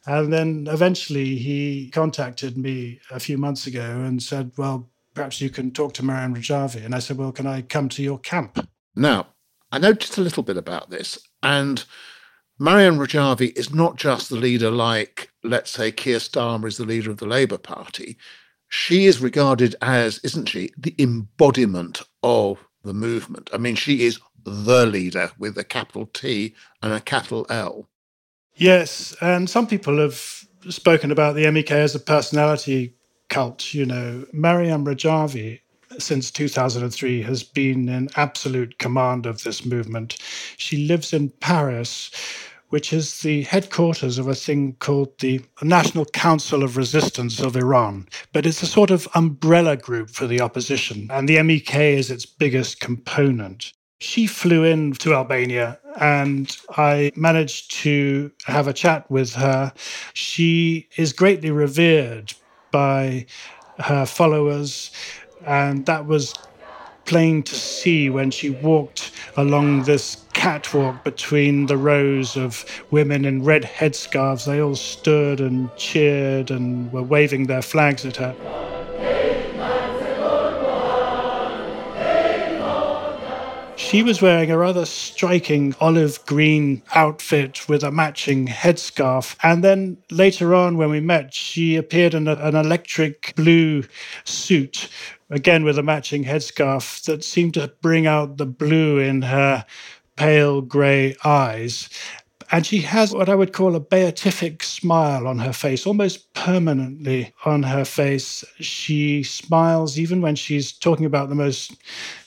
And 0.06 0.32
then 0.32 0.66
eventually 0.70 1.36
he 1.36 1.90
contacted 1.90 2.56
me 2.56 3.00
a 3.10 3.20
few 3.20 3.36
months 3.36 3.66
ago 3.66 4.00
and 4.00 4.22
said, 4.22 4.50
Well, 4.56 4.88
perhaps 5.14 5.42
you 5.42 5.50
can 5.50 5.72
talk 5.72 5.92
to 5.94 6.02
Maryam 6.02 6.34
Rajavi. 6.34 6.84
And 6.84 6.94
I 6.94 7.00
said, 7.00 7.18
Well, 7.18 7.32
can 7.32 7.46
I 7.46 7.60
come 7.60 7.90
to 7.90 8.02
your 8.02 8.18
camp? 8.18 8.66
Now, 8.96 9.26
I 9.70 9.78
just 9.92 10.16
a 10.16 10.22
little 10.22 10.42
bit 10.42 10.56
about 10.56 10.88
this. 10.88 11.18
And 11.42 11.84
Maryam 12.62 12.98
Rajavi 12.98 13.56
is 13.56 13.72
not 13.72 13.96
just 13.96 14.28
the 14.28 14.36
leader 14.36 14.70
like, 14.70 15.30
let's 15.42 15.70
say, 15.70 15.90
Keir 15.90 16.18
Starmer 16.18 16.68
is 16.68 16.76
the 16.76 16.84
leader 16.84 17.10
of 17.10 17.16
the 17.16 17.26
Labour 17.26 17.56
Party. 17.56 18.18
She 18.68 19.06
is 19.06 19.22
regarded 19.22 19.74
as, 19.80 20.18
isn't 20.18 20.50
she, 20.50 20.70
the 20.76 20.94
embodiment 20.98 22.02
of 22.22 22.62
the 22.84 22.92
movement. 22.92 23.48
I 23.54 23.56
mean, 23.56 23.76
she 23.76 24.04
is 24.04 24.20
the 24.44 24.84
leader 24.84 25.30
with 25.38 25.56
a 25.56 25.64
capital 25.64 26.04
T 26.12 26.54
and 26.82 26.92
a 26.92 27.00
capital 27.00 27.46
L. 27.48 27.88
Yes, 28.56 29.16
and 29.22 29.48
some 29.48 29.66
people 29.66 29.96
have 29.96 30.44
spoken 30.68 31.10
about 31.10 31.36
the 31.36 31.50
MEK 31.50 31.70
as 31.70 31.94
a 31.94 31.98
personality 31.98 32.94
cult. 33.30 33.72
You 33.72 33.86
know, 33.86 34.26
Maryam 34.34 34.84
Rajavi 34.84 35.60
since 35.98 36.30
2003 36.30 37.22
has 37.22 37.42
been 37.42 37.88
in 37.88 38.10
absolute 38.16 38.78
command 38.78 39.24
of 39.24 39.44
this 39.44 39.64
movement. 39.64 40.18
She 40.58 40.86
lives 40.86 41.14
in 41.14 41.30
Paris 41.40 42.10
which 42.70 42.92
is 42.92 43.20
the 43.20 43.42
headquarters 43.42 44.18
of 44.18 44.26
a 44.26 44.34
thing 44.34 44.74
called 44.80 45.18
the 45.18 45.40
National 45.62 46.06
Council 46.06 46.64
of 46.64 46.76
Resistance 46.76 47.40
of 47.40 47.56
Iran. 47.56 48.08
But 48.32 48.46
it's 48.46 48.62
a 48.62 48.66
sort 48.66 48.90
of 48.90 49.06
umbrella 49.14 49.76
group 49.76 50.10
for 50.10 50.26
the 50.26 50.40
opposition, 50.40 51.08
and 51.10 51.28
the 51.28 51.42
MEK 51.42 51.74
is 51.74 52.10
its 52.10 52.26
biggest 52.26 52.80
component. 52.80 53.72
She 53.98 54.26
flew 54.26 54.64
in 54.64 54.92
to 54.94 55.14
Albania 55.14 55.78
and 55.98 56.56
I 56.70 57.12
managed 57.16 57.70
to 57.82 58.30
have 58.46 58.66
a 58.66 58.72
chat 58.72 59.10
with 59.10 59.34
her. 59.34 59.72
She 60.14 60.88
is 60.96 61.12
greatly 61.12 61.50
revered 61.50 62.32
by 62.70 63.26
her 63.78 64.06
followers, 64.06 64.90
and 65.44 65.86
that 65.86 66.06
was 66.06 66.34
plain 67.10 67.42
to 67.42 67.56
see 67.56 68.08
when 68.08 68.30
she 68.30 68.50
walked 68.50 69.10
along 69.36 69.82
this 69.82 70.24
catwalk 70.32 71.02
between 71.02 71.66
the 71.66 71.76
rows 71.76 72.36
of 72.36 72.64
women 72.92 73.24
in 73.24 73.42
red 73.42 73.64
headscarves. 73.64 74.44
They 74.44 74.62
all 74.62 74.76
stood 74.76 75.40
and 75.40 75.74
cheered 75.74 76.52
and 76.52 76.92
were 76.92 77.02
waving 77.02 77.48
their 77.48 77.62
flags 77.62 78.06
at 78.06 78.16
her. 78.18 78.32
She 83.76 84.04
was 84.04 84.22
wearing 84.22 84.52
a 84.52 84.58
rather 84.58 84.86
striking 84.86 85.74
olive 85.80 86.24
green 86.26 86.80
outfit 86.94 87.68
with 87.68 87.82
a 87.82 87.90
matching 87.90 88.46
headscarf. 88.46 89.34
And 89.42 89.64
then 89.64 89.96
later 90.12 90.54
on, 90.54 90.76
when 90.76 90.90
we 90.90 91.00
met, 91.00 91.34
she 91.34 91.74
appeared 91.74 92.14
in 92.14 92.28
a, 92.28 92.36
an 92.36 92.54
electric 92.54 93.34
blue 93.34 93.82
suit 94.22 94.88
again 95.30 95.64
with 95.64 95.78
a 95.78 95.82
matching 95.82 96.24
headscarf 96.24 97.04
that 97.04 97.24
seemed 97.24 97.54
to 97.54 97.72
bring 97.80 98.06
out 98.06 98.36
the 98.36 98.46
blue 98.46 98.98
in 98.98 99.22
her 99.22 99.64
pale 100.16 100.60
grey 100.60 101.14
eyes. 101.24 101.88
And 102.52 102.66
she 102.66 102.78
has 102.78 103.14
what 103.14 103.28
I 103.28 103.36
would 103.36 103.52
call 103.52 103.76
a 103.76 103.80
beatific 103.80 104.64
smile 104.64 105.28
on 105.28 105.38
her 105.38 105.52
face, 105.52 105.86
almost 105.86 106.34
permanently 106.34 107.32
on 107.44 107.62
her 107.62 107.84
face. 107.84 108.44
She 108.58 109.22
smiles 109.22 110.00
even 110.00 110.20
when 110.20 110.34
she's 110.34 110.72
talking 110.72 111.06
about 111.06 111.28
the 111.28 111.36
most 111.36 111.76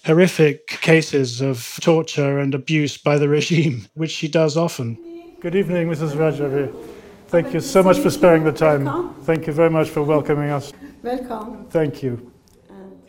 horrific 0.05 0.67
cases 0.67 1.41
of 1.41 1.77
torture 1.81 2.39
and 2.39 2.55
abuse 2.55 2.97
by 2.97 3.17
the 3.17 3.27
regime, 3.27 3.85
which 3.95 4.11
she 4.11 4.29
does 4.29 4.55
often. 4.55 4.97
Good 5.41 5.55
evening, 5.55 5.89
Mrs. 5.89 6.11
Rajavi. 6.11 6.73
Thank 7.27 7.53
you 7.53 7.59
so 7.59 7.83
much 7.83 7.99
for 7.99 8.09
sparing 8.09 8.45
the 8.45 8.51
time. 8.53 9.13
Thank 9.23 9.47
you 9.47 9.51
very 9.51 9.69
much 9.69 9.89
for 9.89 10.03
welcoming 10.03 10.51
us. 10.51 10.71
Welcome. 11.01 11.65
Thank 11.69 12.01
you. 12.01 12.33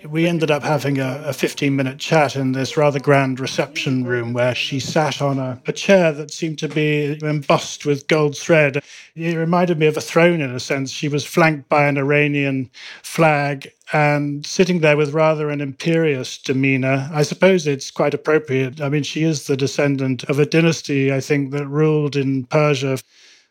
We 0.09 0.29
ended 0.29 0.51
up 0.51 0.63
having 0.63 0.99
a, 0.99 1.23
a 1.27 1.33
15 1.33 1.75
minute 1.75 1.99
chat 1.99 2.37
in 2.37 2.53
this 2.53 2.77
rather 2.77 3.01
grand 3.01 3.41
reception 3.41 4.05
room 4.05 4.35
where 4.35 4.55
she 4.55 4.79
sat 4.79 5.23
on 5.23 5.39
a, 5.39 5.61
a 5.67 5.73
chair 5.73 6.13
that 6.13 6.31
seemed 6.31 6.59
to 6.59 6.69
be 6.69 7.19
embossed 7.23 7.87
with 7.87 8.07
gold 8.07 8.37
thread. 8.37 8.83
It 9.17 9.37
reminded 9.37 9.79
me 9.79 9.87
of 9.87 9.97
a 9.97 10.03
throne 10.03 10.43
in 10.43 10.51
a 10.51 10.61
sense. 10.61 10.91
She 10.91 11.09
was 11.09 11.25
flanked 11.25 11.71
by 11.71 11.87
an 11.87 11.97
Iranian 11.97 12.71
flag 13.03 13.73
and 13.95 14.47
sitting 14.47 14.81
there 14.81 14.97
with 14.97 15.15
rather 15.15 15.49
an 15.49 15.63
imperious 15.63 16.37
demeanor. 16.37 17.09
I 17.13 17.23
suppose 17.23 17.67
it's 17.67 17.91
quite 17.91 18.13
appropriate. 18.13 18.83
I 18.83 18.91
mean, 18.91 19.05
she 19.05 19.23
is 19.23 19.47
the 19.47 19.57
descendant 19.57 20.25
of 20.25 20.39
a 20.39 20.47
dynasty, 20.47 21.13
I 21.13 21.21
think, 21.21 21.51
that 21.53 21.67
ruled 21.67 22.15
in 22.15 22.45
Persia 22.45 22.99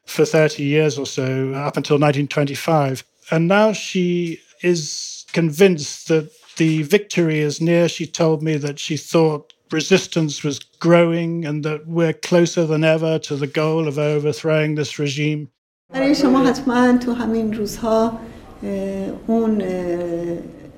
for 0.05 0.25
30 0.25 0.63
years 0.63 0.99
or 0.99 1.07
so, 1.07 1.53
up 1.53 1.77
until 1.77 1.95
1925. 1.95 3.03
And 3.31 3.47
now 3.47 3.73
she 3.73 4.39
is 4.61 5.25
convinced 5.33 6.07
that 6.09 6.29
the 6.57 6.83
victory 6.83 7.39
is 7.39 7.61
near. 7.61 7.89
She 7.89 8.05
told 8.05 8.43
me 8.43 8.57
that 8.57 8.79
she 8.79 8.97
thought 8.97 9.53
resistance 9.71 10.43
was 10.43 10.59
growing 10.59 11.45
and 11.45 11.65
that 11.65 11.87
we're 11.87 12.13
closer 12.13 12.65
than 12.65 12.83
ever 12.83 13.17
to 13.19 13.35
the 13.35 13.47
goal 13.47 13.87
of 13.87 13.97
overthrowing 13.97 14.75
this 14.75 14.99
regime. 14.99 15.49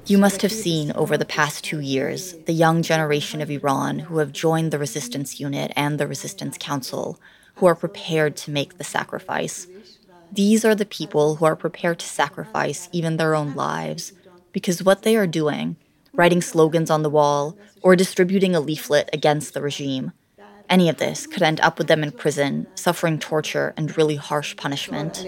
You 0.08 0.20
must 0.20 0.42
have 0.42 0.52
seen 0.52 0.92
over 0.92 1.18
the 1.18 1.26
past 1.26 1.64
two 1.64 1.80
years 1.80 2.34
the 2.46 2.54
young 2.54 2.82
generation 2.82 3.42
of 3.42 3.50
Iran 3.50 4.00
who 4.00 4.18
have 4.20 4.32
joined 4.32 4.72
the 4.72 4.80
resistance 4.80 5.40
unit 5.40 5.72
and 5.76 6.00
the 6.00 6.08
resistance 6.08 6.58
council 6.60 7.20
who 7.56 7.66
are 7.66 7.76
prepared 7.76 8.36
to 8.38 8.52
make 8.52 8.78
the 8.78 8.84
sacrifice. 8.84 9.68
These 10.32 10.66
are 10.66 10.76
the 10.76 10.86
people 10.86 11.36
who 11.36 11.46
are 11.46 11.56
prepared 11.56 12.00
to 12.00 12.06
sacrifice 12.06 12.90
even 12.92 13.18
their 13.18 13.36
own 13.36 13.56
lives 13.56 14.12
because 14.56 14.82
what 14.82 15.04
they 15.04 15.18
are 15.18 15.28
doing, 15.28 15.76
writing 16.14 16.42
slogans 16.42 16.90
on 16.90 17.04
the 17.04 17.10
wall 17.10 17.58
or 17.84 17.94
distributing 17.94 18.56
a 18.56 18.62
leaflet 18.62 19.10
against 19.12 19.54
the 19.54 19.62
regime, 19.62 20.14
any 20.70 20.88
of 20.88 20.96
this 20.96 21.28
could 21.28 21.44
end 21.44 21.60
up 21.60 21.78
with 21.78 21.88
them 21.88 22.02
in 22.02 22.12
prison, 22.14 22.66
suffering 22.74 23.20
torture 23.20 23.74
and 23.76 23.98
really 23.98 24.16
harsh 24.16 24.56
punishment. 24.56 25.26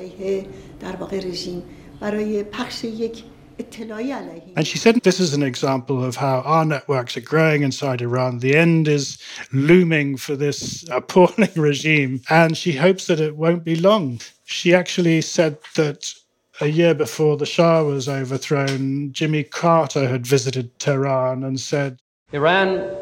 And 4.56 4.66
she 4.66 4.78
said 4.78 4.96
this 5.04 5.20
is 5.20 5.34
an 5.34 5.44
example 5.44 6.02
of 6.02 6.16
how 6.16 6.40
our 6.40 6.64
networks 6.64 7.18
are 7.18 7.22
growing 7.34 7.64
inside 7.64 8.02
Iran. 8.02 8.40
The 8.40 8.56
end 8.56 8.88
is 8.88 9.22
looming 9.52 10.16
for 10.16 10.38
this 10.38 10.88
appalling 10.92 11.52
regime, 11.58 12.22
and 12.30 12.56
she 12.56 12.72
hopes 12.72 13.08
that 13.08 13.20
it 13.20 13.36
won't 13.36 13.66
be 13.66 13.76
long. 13.76 14.22
She 14.46 14.74
actually 14.74 15.20
said 15.20 15.58
that 15.76 16.14
a 16.60 16.68
year 16.68 16.94
before 16.94 17.38
the 17.38 17.46
Shah 17.46 17.84
was 17.84 18.10
overthrown, 18.10 19.12
Jimmy 19.12 19.44
Carter 19.44 20.08
had 20.08 20.26
visited 20.26 20.78
Tehran 20.80 21.44
and 21.44 21.60
said 21.60 22.00
Iran, 22.32 22.96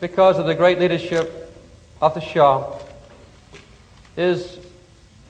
because 0.00 0.38
of 0.38 0.46
the 0.46 0.54
great 0.54 0.78
leadership 0.78 1.52
of 2.00 2.14
the 2.14 2.20
Shah, 2.20 2.78
is 4.16 4.58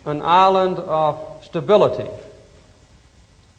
an 0.05 0.21
island 0.23 0.79
of 0.79 1.19
stability 1.43 2.11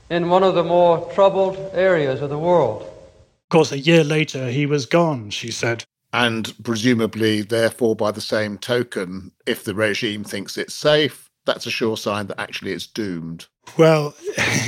in 0.09 0.29
one 0.29 0.43
of 0.43 0.53
the 0.53 0.63
more 0.63 1.11
troubled 1.13 1.57
areas 1.73 2.21
of 2.21 2.29
the 2.29 2.37
world. 2.37 2.83
Of 2.83 3.49
course, 3.49 3.71
a 3.71 3.79
year 3.79 4.03
later, 4.03 4.49
he 4.49 4.65
was 4.65 4.85
gone, 4.85 5.29
she 5.29 5.51
said. 5.51 5.83
And 6.13 6.53
presumably, 6.63 7.41
therefore, 7.41 7.95
by 7.95 8.11
the 8.11 8.21
same 8.21 8.57
token, 8.57 9.31
if 9.45 9.63
the 9.63 9.73
regime 9.73 10.23
thinks 10.23 10.57
it's 10.57 10.73
safe, 10.73 11.24
that's 11.45 11.65
a 11.65 11.71
sure 11.71 11.97
sign 11.97 12.27
that 12.27 12.39
actually 12.39 12.71
it's 12.71 12.87
doomed. 12.87 13.47
Well, 13.77 14.15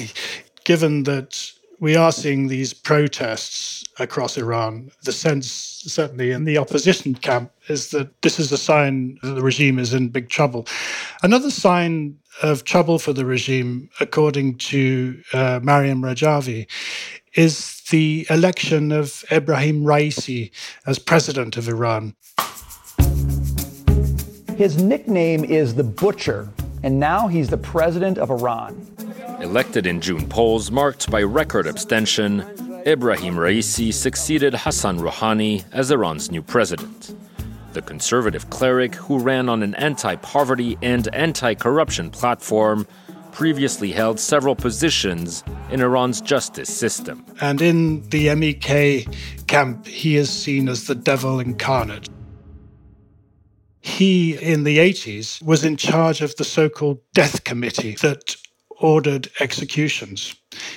given 0.63 1.03
that 1.03 1.51
we 1.79 1.95
are 1.95 2.11
seeing 2.11 2.47
these 2.47 2.73
protests 2.73 3.83
across 3.99 4.37
Iran, 4.37 4.91
the 5.03 5.11
sense, 5.11 5.47
certainly 5.47 6.31
in 6.31 6.43
the 6.43 6.57
opposition 6.57 7.13
camp, 7.13 7.51
is 7.67 7.91
that 7.91 8.21
this 8.21 8.39
is 8.39 8.51
a 8.51 8.57
sign 8.57 9.19
that 9.21 9.35
the 9.35 9.43
regime 9.43 9.77
is 9.77 9.93
in 9.93 10.09
big 10.09 10.29
trouble. 10.29 10.67
Another 11.21 11.51
sign 11.51 12.17
of 12.41 12.63
trouble 12.63 12.97
for 12.97 13.13
the 13.13 13.25
regime, 13.25 13.89
according 13.99 14.55
to 14.57 15.21
uh, 15.33 15.59
Maryam 15.61 16.01
Rajavi, 16.01 16.67
is 17.35 17.81
the 17.91 18.25
election 18.29 18.91
of 18.91 19.23
Ebrahim 19.29 19.83
Raisi 19.83 20.51
as 20.87 20.97
president 20.97 21.57
of 21.57 21.67
Iran. 21.67 22.15
His 24.57 24.81
nickname 24.81 25.43
is 25.43 25.75
the 25.75 25.83
Butcher, 25.83 26.49
and 26.87 27.01
now 27.01 27.27
he's 27.27 27.49
the 27.49 27.57
president 27.57 28.17
of 28.17 28.31
Iran. 28.31 28.73
Elected 29.41 29.85
in 29.85 29.99
June 29.99 30.25
polls 30.29 30.71
marked 30.71 31.11
by 31.11 31.21
record 31.21 31.67
abstention, 31.67 32.39
Ebrahim 32.85 33.35
Raisi 33.35 33.93
succeeded 33.93 34.53
Hassan 34.53 34.97
Rouhani 34.99 35.65
as 35.73 35.91
Iran's 35.91 36.31
new 36.31 36.41
president 36.41 37.13
the 37.73 37.81
conservative 37.81 38.49
cleric 38.49 38.95
who 38.95 39.19
ran 39.19 39.49
on 39.49 39.61
an 39.61 39.75
anti 39.75 40.15
poverty 40.15 40.77
and 40.81 41.13
anti 41.13 41.53
corruption 41.53 42.09
platform, 42.09 42.87
previously 43.31 43.91
held 43.91 44.19
several 44.19 44.55
positions 44.55 45.43
in 45.69 45.81
Iran's 45.81 46.21
justice 46.21 46.73
system. 46.73 47.23
And 47.39 47.61
in 47.61 48.09
the 48.09 48.33
MEK 48.33 49.07
camp, 49.45 49.85
he 49.85 50.15
is 50.15 50.31
seen 50.31 50.69
as 50.69 50.87
the 50.87 50.95
devil 50.95 51.39
incarnate. 51.39 52.09
He, 53.87 54.35
in 54.35 54.63
the 54.65 54.79
80s, 54.79 55.41
was 55.41 55.63
in 55.63 55.77
charge 55.77 56.21
of 56.21 56.35
the 56.35 56.43
so 56.43 56.67
called 56.67 56.99
death 57.13 57.45
committee 57.45 57.95
that 58.01 58.35
ordered 58.81 59.29
executions. 59.39 60.35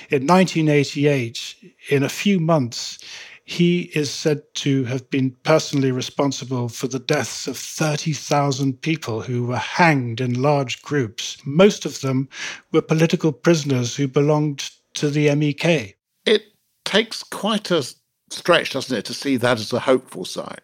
In 0.09 0.25
1988, 0.25 1.55
in 1.89 2.03
a 2.03 2.09
few 2.09 2.39
months, 2.39 2.99
he 3.43 3.91
is 3.93 4.09
said 4.09 4.41
to 4.55 4.85
have 4.85 5.09
been 5.09 5.35
personally 5.43 5.91
responsible 5.91 6.69
for 6.69 6.87
the 6.87 6.99
deaths 6.99 7.47
of 7.47 7.57
30,000 7.57 8.81
people 8.81 9.21
who 9.21 9.45
were 9.45 9.57
hanged 9.57 10.21
in 10.21 10.41
large 10.41 10.81
groups. 10.81 11.37
Most 11.45 11.85
of 11.85 11.99
them 11.99 12.29
were 12.71 12.81
political 12.81 13.33
prisoners 13.33 13.93
who 13.95 14.07
belonged 14.07 14.71
to 14.93 15.09
the 15.09 15.35
MEK. 15.35 15.97
It 16.25 16.43
takes 16.85 17.23
quite 17.23 17.71
a 17.71 17.85
stretch, 18.29 18.71
doesn't 18.71 18.97
it, 18.97 19.05
to 19.05 19.13
see 19.13 19.35
that 19.35 19.59
as 19.59 19.73
a 19.73 19.79
hopeful 19.79 20.23
sign? 20.23 20.59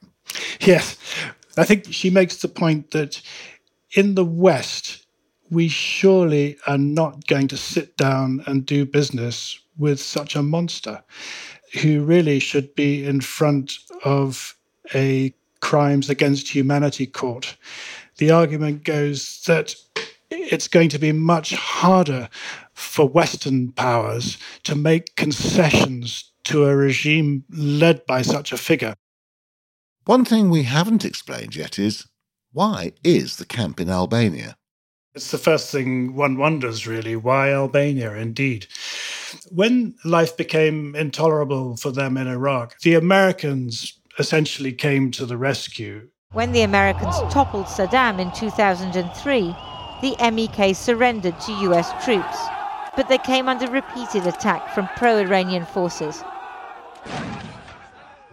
Yes. 0.61 0.97
I 1.57 1.65
think 1.65 1.91
she 1.91 2.09
makes 2.09 2.37
the 2.37 2.47
point 2.47 2.91
that 2.91 3.21
in 3.95 4.15
the 4.15 4.25
West, 4.25 5.05
we 5.49 5.67
surely 5.67 6.57
are 6.67 6.77
not 6.77 7.25
going 7.27 7.47
to 7.49 7.57
sit 7.57 7.97
down 7.97 8.43
and 8.45 8.65
do 8.65 8.85
business 8.85 9.59
with 9.77 9.99
such 9.99 10.35
a 10.35 10.43
monster 10.43 11.03
who 11.81 12.03
really 12.03 12.39
should 12.39 12.73
be 12.75 13.05
in 13.05 13.21
front 13.21 13.77
of 14.03 14.55
a 14.93 15.33
crimes 15.59 16.09
against 16.09 16.49
humanity 16.49 17.05
court. 17.05 17.57
The 18.17 18.31
argument 18.31 18.83
goes 18.83 19.41
that 19.47 19.75
it's 20.29 20.67
going 20.67 20.89
to 20.89 20.99
be 20.99 21.11
much 21.11 21.53
harder 21.53 22.29
for 22.73 23.07
Western 23.07 23.71
powers 23.71 24.37
to 24.63 24.75
make 24.75 25.15
concessions 25.15 26.31
to 26.43 26.65
a 26.65 26.75
regime 26.75 27.43
led 27.49 28.05
by 28.05 28.21
such 28.21 28.51
a 28.51 28.57
figure. 28.57 28.95
One 30.07 30.23
thing 30.23 30.49
we 30.49 30.63
haven't 30.63 31.03
explained 31.03 31.53
yet 31.53 31.77
is 31.77 32.07
why 32.53 32.93
is 33.03 33.35
the 33.35 33.45
camp 33.45 33.77
in 33.81 33.89
Albania? 33.89 34.55
It's 35.13 35.31
the 35.31 35.37
first 35.37 35.69
thing 35.69 36.15
one 36.15 36.37
wonders, 36.37 36.87
really. 36.87 37.17
Why 37.17 37.51
Albania, 37.51 38.13
indeed? 38.13 38.67
When 39.51 39.95
life 40.05 40.37
became 40.37 40.95
intolerable 40.95 41.75
for 41.75 41.91
them 41.91 42.15
in 42.15 42.25
Iraq, 42.25 42.79
the 42.83 42.93
Americans 42.93 43.99
essentially 44.17 44.71
came 44.71 45.11
to 45.11 45.25
the 45.25 45.35
rescue. 45.35 46.07
When 46.31 46.53
the 46.53 46.61
Americans 46.61 47.17
toppled 47.29 47.65
Saddam 47.65 48.17
in 48.17 48.31
2003, 48.31 49.41
the 50.01 50.15
MEK 50.31 50.73
surrendered 50.73 51.37
to 51.41 51.51
US 51.69 51.91
troops, 52.05 52.37
but 52.95 53.09
they 53.09 53.17
came 53.17 53.49
under 53.49 53.69
repeated 53.69 54.25
attack 54.25 54.73
from 54.73 54.87
pro 54.95 55.17
Iranian 55.17 55.65
forces. 55.65 56.23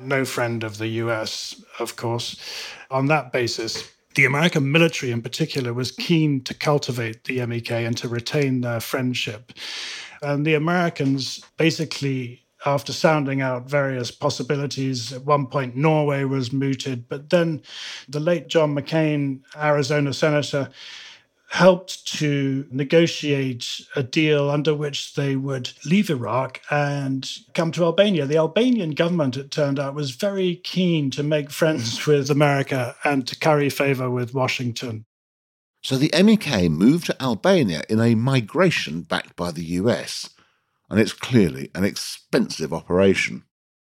No 0.04 0.24
friend 0.24 0.62
of 0.62 0.78
the 0.78 0.88
US, 0.88 1.62
of 1.78 1.96
course. 1.96 2.36
On 2.90 3.06
that 3.06 3.32
basis, 3.32 3.90
the 4.14 4.24
American 4.24 4.70
military 4.70 5.10
in 5.10 5.22
particular 5.22 5.72
was 5.72 5.90
keen 5.90 6.42
to 6.44 6.54
cultivate 6.54 7.24
the 7.24 7.44
MEK 7.46 7.70
and 7.70 7.96
to 7.96 8.08
retain 8.08 8.60
their 8.60 8.80
friendship. 8.80 9.52
And 10.22 10.46
the 10.46 10.54
Americans 10.54 11.42
basically 11.56 12.44
after 12.66 12.92
sounding 12.92 13.40
out 13.40 13.68
various 13.68 14.10
possibilities. 14.10 15.12
At 15.12 15.24
one 15.24 15.46
point, 15.46 15.76
Norway 15.76 16.24
was 16.24 16.52
mooted, 16.52 17.08
but 17.08 17.30
then 17.30 17.62
the 18.08 18.20
late 18.20 18.48
John 18.48 18.74
McCain, 18.74 19.40
Arizona 19.56 20.12
senator, 20.12 20.70
helped 21.54 22.04
to 22.04 22.66
negotiate 22.72 23.80
a 23.94 24.02
deal 24.02 24.50
under 24.50 24.74
which 24.74 25.14
they 25.14 25.36
would 25.36 25.70
leave 25.84 26.10
Iraq 26.10 26.60
and 26.68 27.30
come 27.54 27.70
to 27.70 27.84
Albania. 27.84 28.26
The 28.26 28.38
Albanian 28.38 28.90
government, 28.90 29.36
it 29.36 29.52
turned 29.52 29.78
out, 29.78 29.94
was 29.94 30.10
very 30.10 30.56
keen 30.56 31.12
to 31.12 31.22
make 31.22 31.52
friends 31.52 32.00
mm. 32.00 32.06
with 32.08 32.28
America 32.28 32.96
and 33.04 33.24
to 33.28 33.38
curry 33.38 33.70
favor 33.70 34.10
with 34.10 34.34
Washington. 34.34 35.04
So 35.80 35.96
the 35.96 36.10
MEK 36.24 36.68
moved 36.72 37.06
to 37.06 37.22
Albania 37.22 37.84
in 37.88 38.00
a 38.00 38.16
migration 38.16 39.02
backed 39.02 39.36
by 39.36 39.52
the 39.52 39.64
US, 39.78 40.30
and 40.90 40.98
it's 40.98 41.12
clearly 41.12 41.70
an 41.72 41.84
expensive 41.84 42.72
operation. 42.72 43.44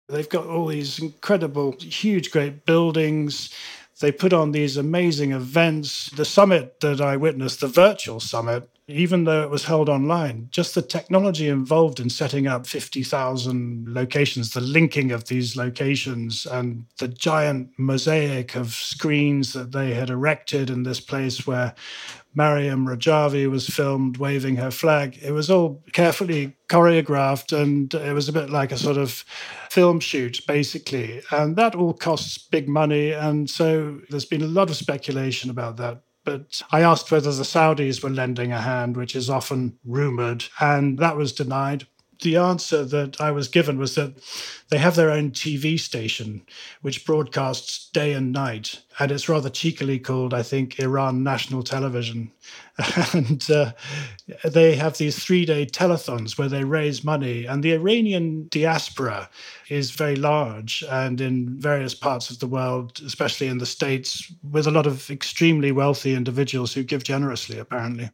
They've 0.08 0.28
got 0.28 0.46
all 0.46 0.68
these 0.68 1.00
incredible, 1.00 1.74
huge, 1.80 2.30
great 2.30 2.64
buildings. 2.64 3.52
They 4.00 4.12
put 4.12 4.32
on 4.32 4.52
these 4.52 4.76
amazing 4.76 5.32
events. 5.32 6.10
The 6.10 6.24
summit 6.24 6.80
that 6.80 7.00
I 7.00 7.16
witnessed, 7.16 7.60
the 7.60 7.68
virtual 7.68 8.20
summit, 8.20 8.68
even 8.88 9.24
though 9.24 9.42
it 9.42 9.50
was 9.50 9.64
held 9.64 9.88
online, 9.88 10.46
just 10.52 10.74
the 10.74 10.82
technology 10.82 11.48
involved 11.48 11.98
in 11.98 12.08
setting 12.08 12.46
up 12.46 12.66
50,000 12.66 13.86
locations, 13.88 14.50
the 14.50 14.60
linking 14.60 15.10
of 15.10 15.24
these 15.24 15.56
locations, 15.56 16.46
and 16.46 16.84
the 16.98 17.08
giant 17.08 17.70
mosaic 17.78 18.54
of 18.54 18.72
screens 18.72 19.52
that 19.54 19.72
they 19.72 19.94
had 19.94 20.08
erected 20.08 20.70
in 20.70 20.84
this 20.84 21.00
place 21.00 21.46
where 21.46 21.74
Maryam 22.36 22.86
Rajavi 22.86 23.50
was 23.50 23.66
filmed 23.66 24.18
waving 24.18 24.56
her 24.56 24.70
flag. 24.70 25.18
It 25.20 25.32
was 25.32 25.50
all 25.50 25.82
carefully 25.92 26.56
choreographed 26.68 27.58
and 27.58 27.92
it 27.92 28.12
was 28.12 28.28
a 28.28 28.32
bit 28.32 28.50
like 28.50 28.70
a 28.70 28.78
sort 28.78 28.98
of 28.98 29.24
film 29.70 29.98
shoot, 29.98 30.46
basically. 30.46 31.22
And 31.32 31.56
that 31.56 31.74
all 31.74 31.94
costs 31.94 32.38
big 32.38 32.68
money. 32.68 33.10
And 33.10 33.50
so 33.50 34.00
there's 34.10 34.26
been 34.26 34.42
a 34.42 34.46
lot 34.46 34.70
of 34.70 34.76
speculation 34.76 35.50
about 35.50 35.78
that. 35.78 36.02
But 36.26 36.60
I 36.72 36.82
asked 36.82 37.12
whether 37.12 37.32
the 37.32 37.44
Saudis 37.44 38.02
were 38.02 38.10
lending 38.10 38.50
a 38.50 38.60
hand, 38.60 38.96
which 38.96 39.14
is 39.14 39.30
often 39.30 39.78
rumored, 39.84 40.44
and 40.60 40.98
that 40.98 41.16
was 41.16 41.32
denied 41.32 41.86
the 42.22 42.36
answer 42.36 42.84
that 42.84 43.20
I 43.20 43.30
was 43.30 43.48
given 43.48 43.78
was 43.78 43.94
that 43.94 44.14
they 44.68 44.78
have 44.78 44.96
their 44.96 45.10
own 45.10 45.30
TV 45.30 45.78
station, 45.78 46.42
which 46.82 47.06
broadcasts 47.06 47.88
day 47.90 48.12
and 48.12 48.32
night. 48.32 48.82
And 48.98 49.12
it's 49.12 49.28
rather 49.28 49.50
cheekily 49.50 49.98
called, 49.98 50.32
I 50.32 50.42
think, 50.42 50.78
Iran 50.78 51.22
National 51.22 51.62
Television. 51.62 52.32
And 53.14 53.50
uh, 53.50 53.72
they 54.44 54.76
have 54.76 54.98
these 54.98 55.18
three 55.18 55.46
day 55.46 55.64
telethons 55.64 56.36
where 56.36 56.48
they 56.48 56.64
raise 56.64 57.02
money. 57.02 57.46
And 57.46 57.62
the 57.62 57.72
Iranian 57.72 58.48
diaspora 58.50 59.30
is 59.68 59.92
very 59.92 60.16
large 60.16 60.84
and 60.90 61.20
in 61.20 61.58
various 61.58 61.94
parts 61.94 62.30
of 62.30 62.38
the 62.38 62.46
world, 62.46 63.00
especially 63.04 63.46
in 63.46 63.58
the 63.58 63.66
States, 63.66 64.30
with 64.42 64.66
a 64.66 64.70
lot 64.70 64.86
of 64.86 65.10
extremely 65.10 65.72
wealthy 65.72 66.14
individuals 66.14 66.74
who 66.74 66.82
give 66.82 67.02
generously, 67.02 67.58
apparently. 67.58 68.10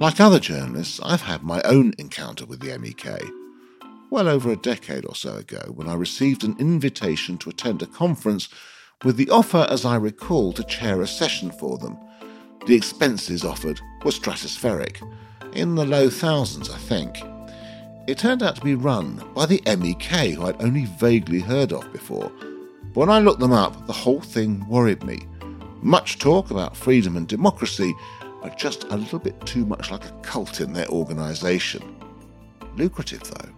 Like 0.00 0.18
other 0.18 0.40
journalists, 0.40 0.98
I've 1.04 1.20
had 1.20 1.42
my 1.42 1.60
own 1.60 1.92
encounter 1.98 2.46
with 2.46 2.60
the 2.60 2.78
MEK. 2.78 3.22
Well 4.08 4.28
over 4.28 4.50
a 4.50 4.56
decade 4.56 5.04
or 5.04 5.14
so 5.14 5.36
ago, 5.36 5.60
when 5.74 5.90
I 5.90 5.94
received 5.94 6.42
an 6.42 6.56
invitation 6.58 7.36
to 7.36 7.50
attend 7.50 7.82
a 7.82 7.86
conference 7.86 8.48
with 9.04 9.18
the 9.18 9.28
offer, 9.28 9.66
as 9.68 9.84
I 9.84 9.96
recall, 9.96 10.54
to 10.54 10.64
chair 10.64 11.02
a 11.02 11.06
session 11.06 11.50
for 11.50 11.76
them. 11.76 11.98
The 12.66 12.74
expenses 12.74 13.44
offered 13.44 13.78
were 14.02 14.10
stratospheric, 14.10 15.06
in 15.52 15.74
the 15.74 15.84
low 15.84 16.08
thousands, 16.08 16.70
I 16.70 16.78
think. 16.78 17.22
It 18.06 18.16
turned 18.16 18.42
out 18.42 18.56
to 18.56 18.64
be 18.64 18.74
run 18.74 19.22
by 19.34 19.44
the 19.44 19.60
MEK, 19.66 20.34
who 20.34 20.46
I'd 20.46 20.62
only 20.62 20.86
vaguely 20.86 21.40
heard 21.40 21.74
of 21.74 21.92
before. 21.92 22.32
But 22.94 23.00
when 23.00 23.10
I 23.10 23.18
looked 23.18 23.40
them 23.40 23.52
up, 23.52 23.86
the 23.86 23.92
whole 23.92 24.22
thing 24.22 24.66
worried 24.66 25.04
me. 25.04 25.26
Much 25.82 26.18
talk 26.18 26.50
about 26.50 26.74
freedom 26.74 27.18
and 27.18 27.28
democracy, 27.28 27.94
are 28.42 28.50
just 28.50 28.84
a 28.84 28.96
little 28.96 29.18
bit 29.18 29.40
too 29.46 29.64
much 29.66 29.90
like 29.90 30.04
a 30.04 30.12
cult 30.22 30.60
in 30.60 30.72
their 30.72 30.88
organisation. 30.88 31.96
Lucrative, 32.76 33.22
though. 33.22 33.50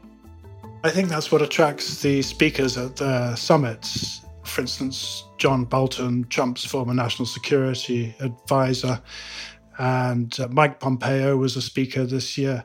I 0.84 0.90
think 0.90 1.08
that's 1.08 1.30
what 1.30 1.42
attracts 1.42 2.02
the 2.02 2.22
speakers 2.22 2.76
at 2.76 2.96
the 2.96 3.36
summits. 3.36 4.22
For 4.44 4.62
instance, 4.62 5.24
John 5.38 5.64
Bolton, 5.64 6.24
Trump's 6.28 6.64
former 6.64 6.92
national 6.92 7.26
security 7.26 8.14
advisor, 8.18 9.00
and 9.78 10.38
uh, 10.40 10.48
Mike 10.48 10.80
Pompeo 10.80 11.36
was 11.36 11.56
a 11.56 11.62
speaker 11.62 12.04
this 12.04 12.36
year, 12.36 12.64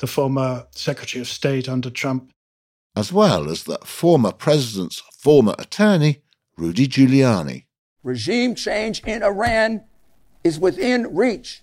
the 0.00 0.06
former 0.06 0.66
Secretary 0.72 1.20
of 1.22 1.28
State 1.28 1.68
under 1.68 1.90
Trump. 1.90 2.30
As 2.94 3.12
well 3.12 3.50
as 3.50 3.64
the 3.64 3.78
former 3.78 4.32
president's 4.32 5.02
former 5.18 5.54
attorney, 5.58 6.22
Rudy 6.56 6.86
Giuliani. 6.86 7.64
Regime 8.02 8.54
change 8.54 9.02
in 9.04 9.22
Iran 9.22 9.82
is 10.44 10.60
within 10.60 11.16
reach. 11.16 11.62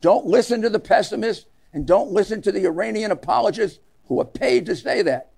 Don't 0.00 0.26
listen 0.26 0.62
to 0.62 0.70
the 0.70 0.78
pessimists 0.78 1.46
and 1.72 1.86
don't 1.86 2.12
listen 2.12 2.40
to 2.42 2.52
the 2.52 2.66
Iranian 2.66 3.10
apologists 3.10 3.80
who 4.06 4.20
are 4.20 4.24
paid 4.24 4.66
to 4.66 4.76
say 4.76 5.02
that. 5.02 5.30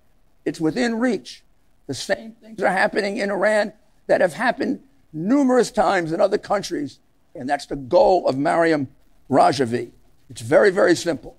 It's 0.45 0.59
within 0.59 0.99
reach. 0.99 1.43
The 1.87 1.93
same 1.93 2.33
things 2.33 2.61
are 2.61 2.71
happening 2.71 3.17
in 3.17 3.31
Iran 3.31 3.73
that 4.07 4.21
have 4.21 4.33
happened 4.33 4.81
numerous 5.13 5.71
times 5.71 6.11
in 6.11 6.21
other 6.21 6.37
countries, 6.37 6.99
and 7.35 7.49
that's 7.49 7.65
the 7.65 7.75
goal 7.75 8.27
of 8.27 8.37
Maryam 8.37 8.87
Rajavi. 9.29 9.91
It's 10.29 10.41
very, 10.41 10.69
very 10.69 10.95
simple. 10.95 11.37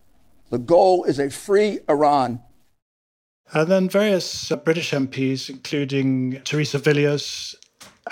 The 0.51 0.59
goal 0.59 1.05
is 1.05 1.19
a 1.19 1.31
free 1.31 1.81
Iran. 1.89 2.41
And 3.55 3.69
then 3.69 3.89
various 3.89 4.53
uh, 4.53 4.57
British 4.57 4.93
MPs, 4.93 5.49
including 5.51 6.41
Theresa 6.43 6.79
Villiers 6.79 7.55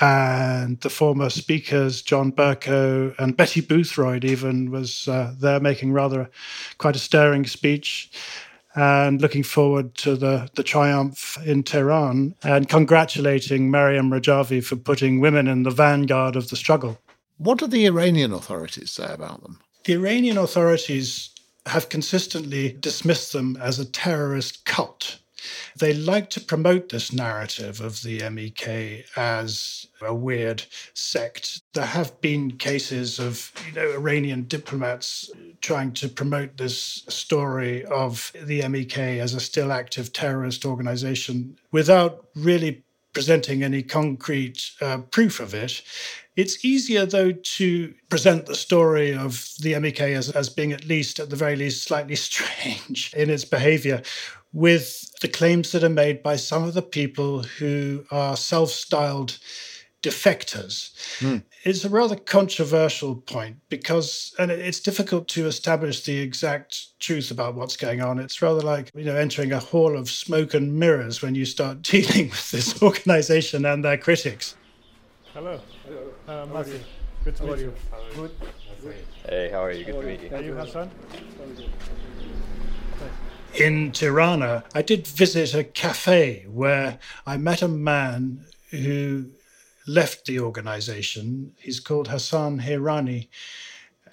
and 0.00 0.80
the 0.80 0.90
former 0.90 1.30
speakers, 1.30 2.02
John 2.02 2.32
Bercow 2.32 3.14
and 3.18 3.36
Betty 3.36 3.60
Boothroyd, 3.60 4.24
even 4.24 4.70
was 4.70 5.08
uh, 5.08 5.34
there 5.38 5.60
making 5.60 5.92
rather 5.92 6.30
quite 6.78 6.96
a 6.96 7.00
stirring 7.00 7.46
speech 7.46 8.10
and 8.74 9.20
looking 9.20 9.42
forward 9.42 9.94
to 9.96 10.14
the, 10.14 10.48
the 10.54 10.62
triumph 10.62 11.36
in 11.44 11.62
Tehran 11.62 12.34
and 12.44 12.68
congratulating 12.68 13.70
Maryam 13.70 14.10
Rajavi 14.10 14.62
for 14.62 14.76
putting 14.76 15.20
women 15.20 15.48
in 15.48 15.64
the 15.64 15.70
vanguard 15.70 16.36
of 16.36 16.50
the 16.50 16.56
struggle. 16.56 16.98
What 17.38 17.58
do 17.58 17.66
the 17.66 17.86
Iranian 17.86 18.32
authorities 18.32 18.92
say 18.92 19.12
about 19.12 19.42
them? 19.42 19.58
The 19.84 19.94
Iranian 19.94 20.38
authorities 20.38 21.30
have 21.66 21.88
consistently 21.88 22.76
dismissed 22.80 23.32
them 23.32 23.56
as 23.60 23.78
a 23.78 23.84
terrorist 23.84 24.64
cult. 24.64 25.18
They 25.76 25.92
like 25.94 26.30
to 26.30 26.40
promote 26.40 26.88
this 26.88 27.12
narrative 27.12 27.80
of 27.80 28.02
the 28.02 28.28
MEK 28.28 29.06
as 29.16 29.86
a 30.00 30.14
weird 30.14 30.64
sect. 30.94 31.62
There 31.74 31.86
have 31.86 32.20
been 32.20 32.52
cases 32.56 33.18
of 33.18 33.52
you 33.66 33.72
know, 33.74 33.92
Iranian 33.92 34.46
diplomats 34.46 35.30
trying 35.60 35.92
to 35.94 36.08
promote 36.08 36.56
this 36.56 37.04
story 37.08 37.84
of 37.84 38.32
the 38.34 38.66
MEK 38.68 38.98
as 38.98 39.34
a 39.34 39.40
still 39.40 39.72
active 39.72 40.12
terrorist 40.12 40.64
organization 40.64 41.58
without 41.70 42.26
really 42.34 42.82
presenting 43.12 43.62
any 43.62 43.82
concrete 43.82 44.70
uh, 44.80 44.98
proof 44.98 45.40
of 45.40 45.54
it. 45.54 45.82
It's 46.36 46.64
easier, 46.64 47.06
though, 47.06 47.32
to 47.32 47.94
present 48.08 48.46
the 48.46 48.54
story 48.54 49.14
of 49.14 49.52
the 49.60 49.78
MEK 49.78 50.00
as, 50.00 50.30
as 50.30 50.48
being 50.48 50.72
at 50.72 50.86
least, 50.86 51.18
at 51.18 51.28
the 51.28 51.36
very 51.36 51.56
least, 51.56 51.82
slightly 51.82 52.16
strange 52.28 53.12
in 53.14 53.30
its 53.30 53.44
behavior, 53.44 54.02
with 54.52 55.12
the 55.20 55.28
claims 55.28 55.72
that 55.72 55.84
are 55.84 55.88
made 55.88 56.22
by 56.22 56.36
some 56.36 56.64
of 56.64 56.74
the 56.74 56.82
people 56.82 57.42
who 57.42 58.04
are 58.10 58.36
self 58.36 58.70
styled 58.70 59.38
defectors. 60.02 60.92
Mm. 61.18 61.42
It's 61.64 61.84
a 61.84 61.90
rather 61.90 62.16
controversial 62.16 63.16
point 63.16 63.56
because, 63.68 64.34
and 64.38 64.50
it's 64.50 64.80
difficult 64.80 65.28
to 65.28 65.46
establish 65.46 66.04
the 66.04 66.18
exact 66.18 66.98
truth 67.00 67.30
about 67.30 67.54
what's 67.54 67.76
going 67.76 68.00
on. 68.00 68.18
It's 68.18 68.40
rather 68.40 68.62
like, 68.62 68.90
you 68.94 69.04
know, 69.04 69.16
entering 69.16 69.52
a 69.52 69.58
hall 69.58 69.96
of 69.96 70.08
smoke 70.08 70.54
and 70.54 70.78
mirrors 70.78 71.20
when 71.20 71.34
you 71.34 71.44
start 71.44 71.82
dealing 71.82 72.30
with 72.30 72.50
this 72.50 72.82
organization 72.82 73.66
and 73.66 73.84
their 73.84 73.98
critics. 73.98 74.56
Hello. 75.34 75.60
Hello. 75.84 76.42
Uh, 76.42 76.46
Matthew. 76.46 76.80
Good 77.24 77.36
to 77.36 77.44
meet 77.44 77.58
you. 77.58 77.74
Good. 78.14 78.30
Hey, 79.28 79.50
how 79.50 79.62
are 79.62 79.72
you? 79.72 79.84
Good 79.84 80.00
to 80.00 80.06
meet 80.06 80.22
you. 80.22 80.36
Are 80.36 80.42
you 80.42 80.54
Hassan? 80.54 80.90
In 83.54 83.92
Tirana, 83.92 84.64
I 84.74 84.82
did 84.82 85.06
visit 85.06 85.54
a 85.54 85.64
cafe 85.64 86.46
where 86.48 86.98
I 87.26 87.36
met 87.36 87.62
a 87.62 87.68
man 87.68 88.46
who 88.70 89.26
left 89.86 90.26
the 90.26 90.40
organization. 90.40 91.52
He's 91.58 91.80
called 91.80 92.08
Hassan 92.08 92.60
Heyrani. 92.60 93.28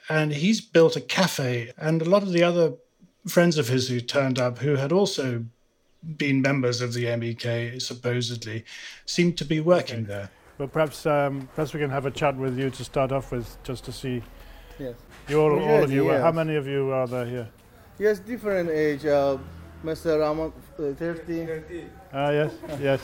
And 0.09 0.31
he's 0.33 0.61
built 0.61 0.95
a 0.95 1.01
cafe. 1.01 1.71
And 1.77 2.01
a 2.01 2.09
lot 2.09 2.23
of 2.23 2.31
the 2.31 2.43
other 2.43 2.73
friends 3.27 3.57
of 3.57 3.67
his 3.67 3.89
who 3.89 3.99
turned 3.99 4.39
up, 4.39 4.59
who 4.59 4.75
had 4.75 4.91
also 4.91 5.45
been 6.15 6.41
members 6.41 6.81
of 6.81 6.93
the 6.93 7.15
MEK, 7.15 7.81
supposedly, 7.81 8.65
seemed 9.05 9.37
to 9.37 9.45
be 9.45 9.59
working 9.59 10.03
okay. 10.03 10.07
there. 10.07 10.31
Well, 10.57 10.67
perhaps 10.67 11.05
um, 11.05 11.49
perhaps 11.53 11.73
we 11.73 11.79
can 11.79 11.91
have 11.91 12.05
a 12.05 12.11
chat 12.11 12.35
with 12.35 12.57
you 12.57 12.69
to 12.71 12.83
start 12.83 13.11
off 13.11 13.31
with, 13.31 13.61
just 13.63 13.83
to 13.85 13.91
see. 13.91 14.23
Yes. 14.79 14.95
You 15.27 15.41
all, 15.41 15.59
all 15.59 15.83
of 15.83 15.91
you. 15.91 16.07
Yes. 16.07 16.21
How 16.21 16.31
many 16.31 16.55
of 16.55 16.67
you 16.67 16.91
are 16.91 17.07
there 17.07 17.25
here? 17.25 17.49
Yes, 17.99 18.19
different 18.19 18.69
age. 18.69 19.05
Uh, 19.05 19.37
Mr. 19.83 20.19
Rahman, 20.19 20.53
uh, 20.79 20.93
30. 20.93 21.85
Ah, 22.13 22.27
uh, 22.27 22.31
yes, 22.31 22.51
yes. 22.79 23.01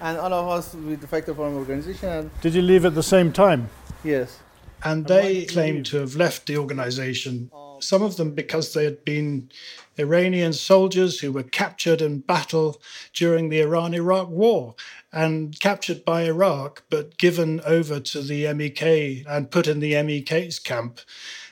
And 0.00 0.18
all 0.18 0.32
of 0.32 0.48
us 0.48 0.74
with 0.74 1.00
the 1.00 1.06
Factor 1.06 1.34
Farm 1.34 1.56
organization. 1.56 2.30
Did 2.40 2.54
you 2.54 2.62
leave 2.62 2.84
at 2.84 2.94
the 2.94 3.02
same 3.02 3.32
time? 3.32 3.68
Yes. 4.04 4.38
And 4.82 5.06
they 5.06 5.44
claim 5.44 5.82
to 5.84 5.98
have 5.98 6.16
left 6.16 6.46
the 6.46 6.56
organization 6.56 7.50
Some 7.80 8.02
of 8.02 8.16
them 8.16 8.32
because 8.32 8.72
they 8.72 8.84
had 8.84 9.04
been 9.04 9.50
Iranian 10.00 10.52
soldiers 10.52 11.20
who 11.20 11.32
were 11.32 11.42
captured 11.42 12.00
in 12.00 12.20
battle 12.20 12.80
during 13.14 13.48
the 13.48 13.60
Iran 13.60 13.94
Iraq 13.94 14.28
War 14.28 14.74
and 15.12 15.58
captured 15.60 16.04
by 16.04 16.22
Iraq, 16.24 16.82
but 16.90 17.16
given 17.18 17.60
over 17.64 18.00
to 18.00 18.22
the 18.22 18.52
MEK 18.52 19.24
and 19.28 19.50
put 19.50 19.66
in 19.66 19.80
the 19.80 19.94
MEK's 20.02 20.58
camp. 20.58 21.00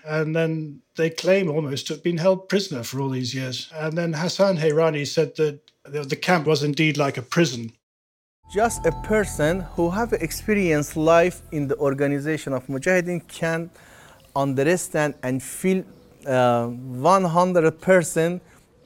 And 0.04 0.34
then 0.34 0.80
they 0.96 1.11
claim 1.11 1.50
almost 1.50 1.87
to 1.87 1.94
have 1.94 2.02
been 2.02 2.18
held 2.18 2.48
prisoner 2.48 2.82
for 2.82 3.00
all 3.00 3.11
these 3.11 3.34
years. 3.34 3.70
And 3.74 3.96
then 3.98 4.12
Hassan 4.14 4.56
Heyrani 4.58 5.06
said 5.06 5.37
that 5.37 5.61
the 5.84 6.16
camp 6.16 6.46
was 6.46 6.62
indeed 6.62 6.96
like 6.96 7.16
a 7.16 7.22
prison. 7.22 7.72
Just 8.54 8.87
a 8.87 8.92
person 9.02 9.61
who 9.74 9.90
have 9.90 10.12
experienced 10.14 10.96
life 10.96 11.42
in 11.52 11.68
the 11.68 11.76
organization 11.76 12.52
of 12.54 12.66
Mujahideen 12.66 13.28
can 13.28 13.70
understand 14.34 15.14
and 15.22 15.42
feel 15.42 15.84
100% 16.24 18.40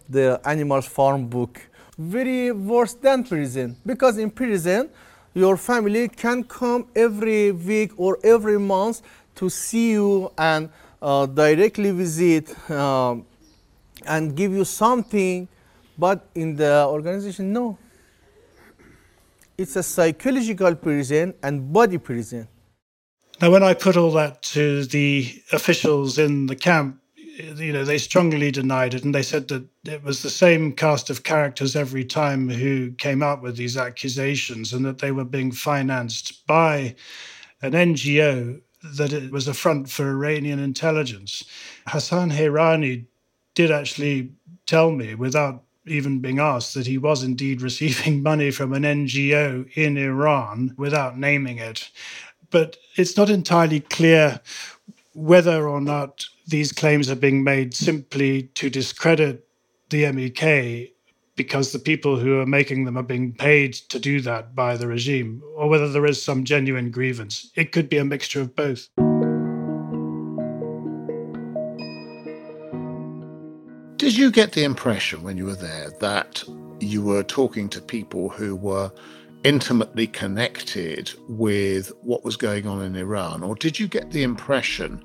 the 0.08 0.40
Animal 0.44 0.82
Farm 0.82 1.28
book. 1.28 1.60
Very 1.98 2.52
worse 2.52 2.94
than 2.94 3.24
prison 3.24 3.76
because 3.84 4.18
in 4.18 4.30
prison 4.30 4.88
your 5.34 5.56
family 5.56 6.08
can 6.08 6.44
come 6.44 6.86
every 6.94 7.52
week 7.52 7.92
or 7.96 8.18
every 8.22 8.58
month 8.58 9.00
to 9.34 9.48
see 9.48 9.92
you 9.92 10.30
and 10.36 10.68
uh, 11.00 11.26
directly 11.26 11.90
visit 11.90 12.70
um, 12.70 13.24
and 14.06 14.36
give 14.36 14.52
you 14.52 14.64
something, 14.64 15.48
but 15.96 16.28
in 16.34 16.56
the 16.56 16.84
organization, 16.86 17.52
no. 17.52 17.78
It's 19.56 19.76
a 19.76 19.82
psychological 19.82 20.74
prison 20.74 21.34
and 21.42 21.72
body 21.72 21.98
prison. 21.98 22.48
Now, 23.40 23.50
when 23.50 23.62
I 23.62 23.74
put 23.74 23.96
all 23.96 24.10
that 24.12 24.42
to 24.54 24.84
the 24.84 25.42
officials 25.52 26.18
in 26.18 26.46
the 26.46 26.56
camp, 26.56 27.01
you 27.38 27.72
know, 27.72 27.84
they 27.84 27.98
strongly 27.98 28.50
denied 28.50 28.94
it, 28.94 29.04
and 29.04 29.14
they 29.14 29.22
said 29.22 29.48
that 29.48 29.64
it 29.84 30.02
was 30.02 30.22
the 30.22 30.30
same 30.30 30.72
cast 30.72 31.10
of 31.10 31.24
characters 31.24 31.74
every 31.74 32.04
time 32.04 32.48
who 32.48 32.92
came 32.92 33.22
out 33.22 33.42
with 33.42 33.56
these 33.56 33.76
accusations, 33.76 34.72
and 34.72 34.84
that 34.84 34.98
they 34.98 35.12
were 35.12 35.24
being 35.24 35.52
financed 35.52 36.46
by 36.46 36.94
an 37.62 37.72
NGO 37.72 38.60
that 38.96 39.12
it 39.12 39.30
was 39.30 39.46
a 39.46 39.54
front 39.54 39.88
for 39.88 40.10
Iranian 40.10 40.58
intelligence. 40.58 41.44
Hassan 41.86 42.30
Heyrani 42.30 43.06
did 43.54 43.70
actually 43.70 44.32
tell 44.66 44.90
me, 44.90 45.14
without 45.14 45.62
even 45.86 46.20
being 46.20 46.38
asked, 46.38 46.74
that 46.74 46.86
he 46.86 46.98
was 46.98 47.22
indeed 47.22 47.62
receiving 47.62 48.22
money 48.22 48.50
from 48.50 48.72
an 48.72 48.82
NGO 48.82 49.70
in 49.76 49.96
Iran 49.96 50.74
without 50.76 51.18
naming 51.18 51.58
it. 51.58 51.88
But 52.50 52.76
it's 52.96 53.16
not 53.16 53.30
entirely 53.30 53.80
clear 53.80 54.40
whether 55.14 55.68
or 55.68 55.80
not 55.80 56.26
these 56.46 56.72
claims 56.72 57.10
are 57.10 57.16
being 57.16 57.44
made 57.44 57.74
simply 57.74 58.44
to 58.54 58.70
discredit 58.70 59.46
the 59.90 60.10
MEK 60.12 60.92
because 61.36 61.72
the 61.72 61.78
people 61.78 62.18
who 62.18 62.40
are 62.40 62.46
making 62.46 62.84
them 62.84 62.96
are 62.98 63.02
being 63.02 63.32
paid 63.32 63.72
to 63.74 63.98
do 63.98 64.20
that 64.20 64.54
by 64.54 64.76
the 64.76 64.86
regime, 64.86 65.42
or 65.56 65.68
whether 65.68 65.88
there 65.88 66.04
is 66.04 66.22
some 66.22 66.44
genuine 66.44 66.90
grievance. 66.90 67.50
It 67.56 67.72
could 67.72 67.88
be 67.88 67.98
a 67.98 68.04
mixture 68.04 68.40
of 68.40 68.54
both. 68.54 68.88
Did 73.96 74.16
you 74.16 74.30
get 74.30 74.52
the 74.52 74.64
impression 74.64 75.22
when 75.22 75.36
you 75.36 75.46
were 75.46 75.54
there 75.54 75.90
that 76.00 76.42
you 76.80 77.02
were 77.02 77.22
talking 77.22 77.68
to 77.70 77.80
people 77.80 78.28
who 78.28 78.56
were 78.56 78.90
intimately 79.44 80.06
connected 80.06 81.12
with 81.28 81.92
what 82.02 82.24
was 82.24 82.36
going 82.36 82.66
on 82.66 82.82
in 82.82 82.96
Iran? 82.96 83.42
Or 83.42 83.54
did 83.54 83.78
you 83.78 83.88
get 83.88 84.10
the 84.10 84.22
impression 84.22 85.02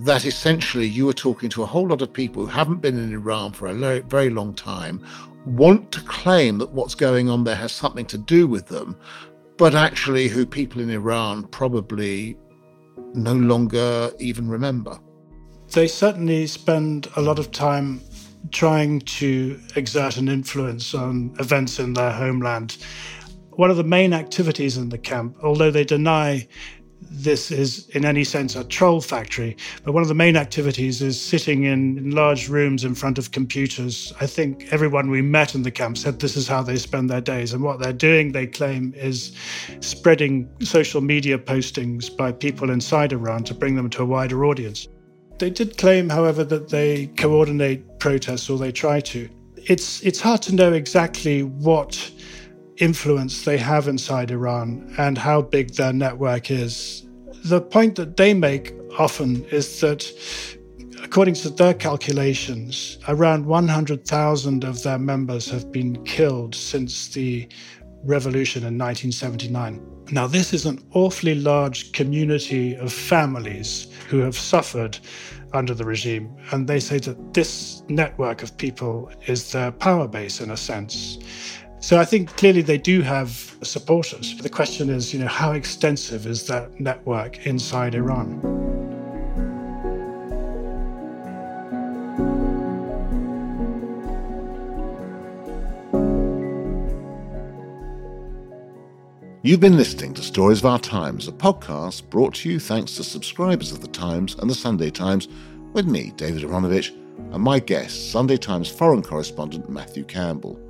that 0.00 0.24
essentially 0.24 0.86
you 0.86 1.08
are 1.08 1.14
talking 1.14 1.50
to 1.50 1.62
a 1.62 1.66
whole 1.66 1.88
lot 1.88 2.02
of 2.02 2.12
people 2.12 2.44
who 2.44 2.48
haven't 2.48 2.80
been 2.80 2.98
in 2.98 3.12
Iran 3.12 3.52
for 3.52 3.66
a 3.66 4.00
very 4.02 4.30
long 4.30 4.54
time, 4.54 5.04
want 5.44 5.90
to 5.92 6.00
claim 6.02 6.58
that 6.58 6.70
what's 6.70 6.94
going 6.94 7.28
on 7.28 7.44
there 7.44 7.56
has 7.56 7.72
something 7.72 8.06
to 8.06 8.18
do 8.18 8.46
with 8.46 8.66
them, 8.66 8.96
but 9.56 9.74
actually 9.74 10.28
who 10.28 10.46
people 10.46 10.80
in 10.80 10.90
Iran 10.90 11.44
probably 11.48 12.36
no 13.14 13.34
longer 13.34 14.10
even 14.18 14.48
remember? 14.48 14.98
They 15.72 15.88
certainly 15.88 16.46
spend 16.46 17.08
a 17.16 17.20
lot 17.20 17.38
of 17.38 17.50
time 17.50 18.00
trying 18.52 19.00
to 19.00 19.58
exert 19.74 20.16
an 20.16 20.28
influence 20.28 20.94
on 20.94 21.34
events 21.38 21.78
in 21.78 21.94
their 21.94 22.12
homeland. 22.12 22.78
One 23.50 23.70
of 23.70 23.76
the 23.76 23.84
main 23.84 24.12
activities 24.12 24.76
in 24.76 24.88
the 24.88 24.98
camp, 24.98 25.36
although 25.42 25.70
they 25.72 25.84
deny 25.84 26.46
this 27.10 27.50
is 27.50 27.88
in 27.90 28.04
any 28.04 28.24
sense 28.24 28.56
a 28.56 28.64
troll 28.64 29.00
factory, 29.00 29.56
but 29.84 29.92
one 29.92 30.02
of 30.02 30.08
the 30.08 30.14
main 30.14 30.36
activities 30.36 31.00
is 31.02 31.20
sitting 31.20 31.64
in, 31.64 31.98
in, 31.98 32.10
large 32.10 32.48
rooms 32.48 32.84
in 32.84 32.94
front 32.94 33.18
of 33.18 33.32
computers. 33.32 34.12
I 34.20 34.26
think 34.26 34.72
everyone 34.72 35.10
we 35.10 35.22
met 35.22 35.54
in 35.54 35.62
the 35.62 35.70
camp 35.70 35.98
said 35.98 36.20
this 36.20 36.36
is 36.36 36.48
how 36.48 36.62
they 36.62 36.76
spend 36.76 37.10
their 37.10 37.20
days. 37.20 37.52
And 37.52 37.62
what 37.62 37.78
they're 37.78 37.92
doing, 37.92 38.32
they 38.32 38.46
claim, 38.46 38.92
is 38.96 39.32
spreading 39.80 40.48
social 40.60 41.00
media 41.00 41.38
postings 41.38 42.14
by 42.14 42.32
people 42.32 42.70
inside 42.70 43.12
Iran 43.12 43.44
to 43.44 43.54
bring 43.54 43.76
them 43.76 43.88
to 43.90 44.02
a 44.02 44.06
wider 44.06 44.44
audience. 44.44 44.88
They 45.38 45.50
did 45.50 45.78
claim, 45.78 46.08
however, 46.08 46.44
that 46.44 46.68
they 46.68 47.06
coordinate 47.16 48.00
protests 48.00 48.50
or 48.50 48.58
they 48.58 48.72
try 48.72 49.00
to. 49.00 49.28
It's, 49.56 50.02
it's 50.02 50.20
hard 50.20 50.42
to 50.42 50.54
know 50.54 50.72
exactly 50.72 51.42
what 51.42 52.10
influence 52.80 53.44
they 53.44 53.58
have 53.58 53.88
inside 53.88 54.30
Iran 54.30 54.94
and 54.98 55.18
how 55.18 55.42
big 55.42 55.74
their 55.74 55.92
network 55.92 56.50
is. 56.50 57.06
The 57.44 57.60
point 57.60 57.96
that 57.96 58.16
they 58.16 58.34
make 58.34 58.72
often 58.98 59.44
is 59.46 59.80
that, 59.80 60.10
according 61.02 61.34
to 61.34 61.50
their 61.50 61.74
calculations, 61.74 62.98
around 63.08 63.46
100,000 63.46 64.64
of 64.64 64.82
their 64.82 64.98
members 64.98 65.48
have 65.50 65.70
been 65.70 66.02
killed 66.04 66.54
since 66.54 67.08
the 67.08 67.48
revolution 68.04 68.62
in 68.62 68.78
1979. 68.78 69.80
Now, 70.10 70.26
this 70.26 70.54
is 70.54 70.64
an 70.64 70.82
awfully 70.92 71.34
large 71.34 71.92
community 71.92 72.74
of 72.76 72.92
families 72.92 73.88
who 74.08 74.20
have 74.20 74.36
suffered 74.36 74.98
under 75.52 75.74
the 75.74 75.84
regime. 75.84 76.34
And 76.52 76.66
they 76.66 76.80
say 76.80 76.98
that 77.00 77.34
this 77.34 77.82
network 77.88 78.42
of 78.42 78.56
people 78.56 79.10
is 79.26 79.52
their 79.52 79.70
power 79.70 80.08
base 80.08 80.40
in 80.40 80.50
a 80.50 80.56
sense. 80.56 81.18
So 81.80 81.96
I 81.96 82.04
think 82.04 82.36
clearly 82.36 82.62
they 82.62 82.76
do 82.76 83.02
have 83.02 83.56
supporters. 83.62 84.36
The 84.38 84.48
question 84.48 84.90
is, 84.90 85.14
you 85.14 85.20
know, 85.20 85.28
how 85.28 85.52
extensive 85.52 86.26
is 86.26 86.46
that 86.48 86.80
network 86.80 87.46
inside 87.46 87.94
Iran? 87.94 88.40
You've 99.42 99.60
been 99.60 99.76
listening 99.76 100.14
to 100.14 100.22
Stories 100.22 100.58
of 100.58 100.66
Our 100.66 100.80
Times, 100.80 101.28
a 101.28 101.32
podcast 101.32 102.10
brought 102.10 102.34
to 102.34 102.50
you 102.50 102.58
thanks 102.58 102.96
to 102.96 103.04
subscribers 103.04 103.70
of 103.70 103.80
The 103.80 103.88
Times 103.88 104.34
and 104.34 104.50
The 104.50 104.54
Sunday 104.54 104.90
Times, 104.90 105.28
with 105.72 105.86
me, 105.86 106.12
David 106.16 106.42
Aaronovitch, 106.42 106.90
and 107.32 107.42
my 107.42 107.60
guest, 107.60 108.10
Sunday 108.10 108.36
Times 108.36 108.68
foreign 108.68 109.02
correspondent 109.02 109.70
Matthew 109.70 110.04
Campbell. 110.04 110.67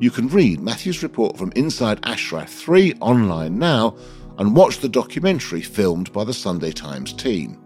You 0.00 0.12
can 0.12 0.28
read 0.28 0.60
Matthew's 0.60 1.02
report 1.02 1.36
from 1.36 1.52
Inside 1.56 1.98
Ashraf 2.04 2.48
3 2.48 2.94
online 3.00 3.58
now 3.58 3.96
and 4.38 4.54
watch 4.54 4.78
the 4.78 4.88
documentary 4.88 5.60
filmed 5.60 6.12
by 6.12 6.22
the 6.22 6.32
Sunday 6.32 6.70
Times 6.70 7.12
team. 7.12 7.60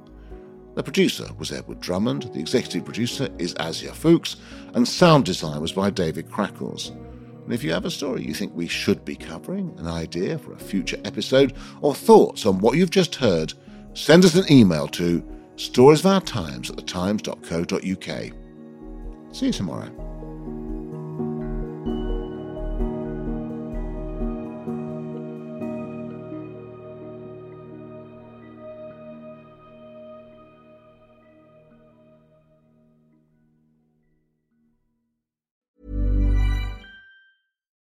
The 0.75 0.83
producer 0.83 1.29
was 1.38 1.53
Edward 1.53 1.81
Drummond, 1.81 2.31
the 2.33 2.40
executive 2.40 2.87
producer 2.87 3.29
is 3.38 3.55
Asia 3.61 3.92
Fuchs, 3.92 4.37
and 4.73 4.88
sound 4.88 5.27
design 5.27 5.61
was 5.61 5.73
by 5.73 5.90
David 5.90 6.31
Crackles. 6.31 6.92
And 7.45 7.53
if 7.53 7.62
you 7.62 7.71
have 7.73 7.85
a 7.85 7.90
story 7.90 8.25
you 8.25 8.33
think 8.33 8.55
we 8.55 8.66
should 8.66 9.05
be 9.05 9.14
covering, 9.14 9.75
an 9.79 9.87
idea 9.87 10.38
for 10.38 10.55
a 10.55 10.59
future 10.59 10.99
episode, 11.05 11.53
or 11.83 11.95
thoughts 11.95 12.47
on 12.47 12.61
what 12.61 12.79
you've 12.79 12.88
just 12.88 13.16
heard, 13.16 13.53
send 13.92 14.25
us 14.25 14.37
an 14.37 14.51
email 14.51 14.88
to 14.88 15.23
storiesofourtimes 15.57 16.71
at 16.71 16.77
thetimes.co.uk. 16.77 18.33
See 19.35 19.47
you 19.47 19.53
tomorrow. 19.53 20.01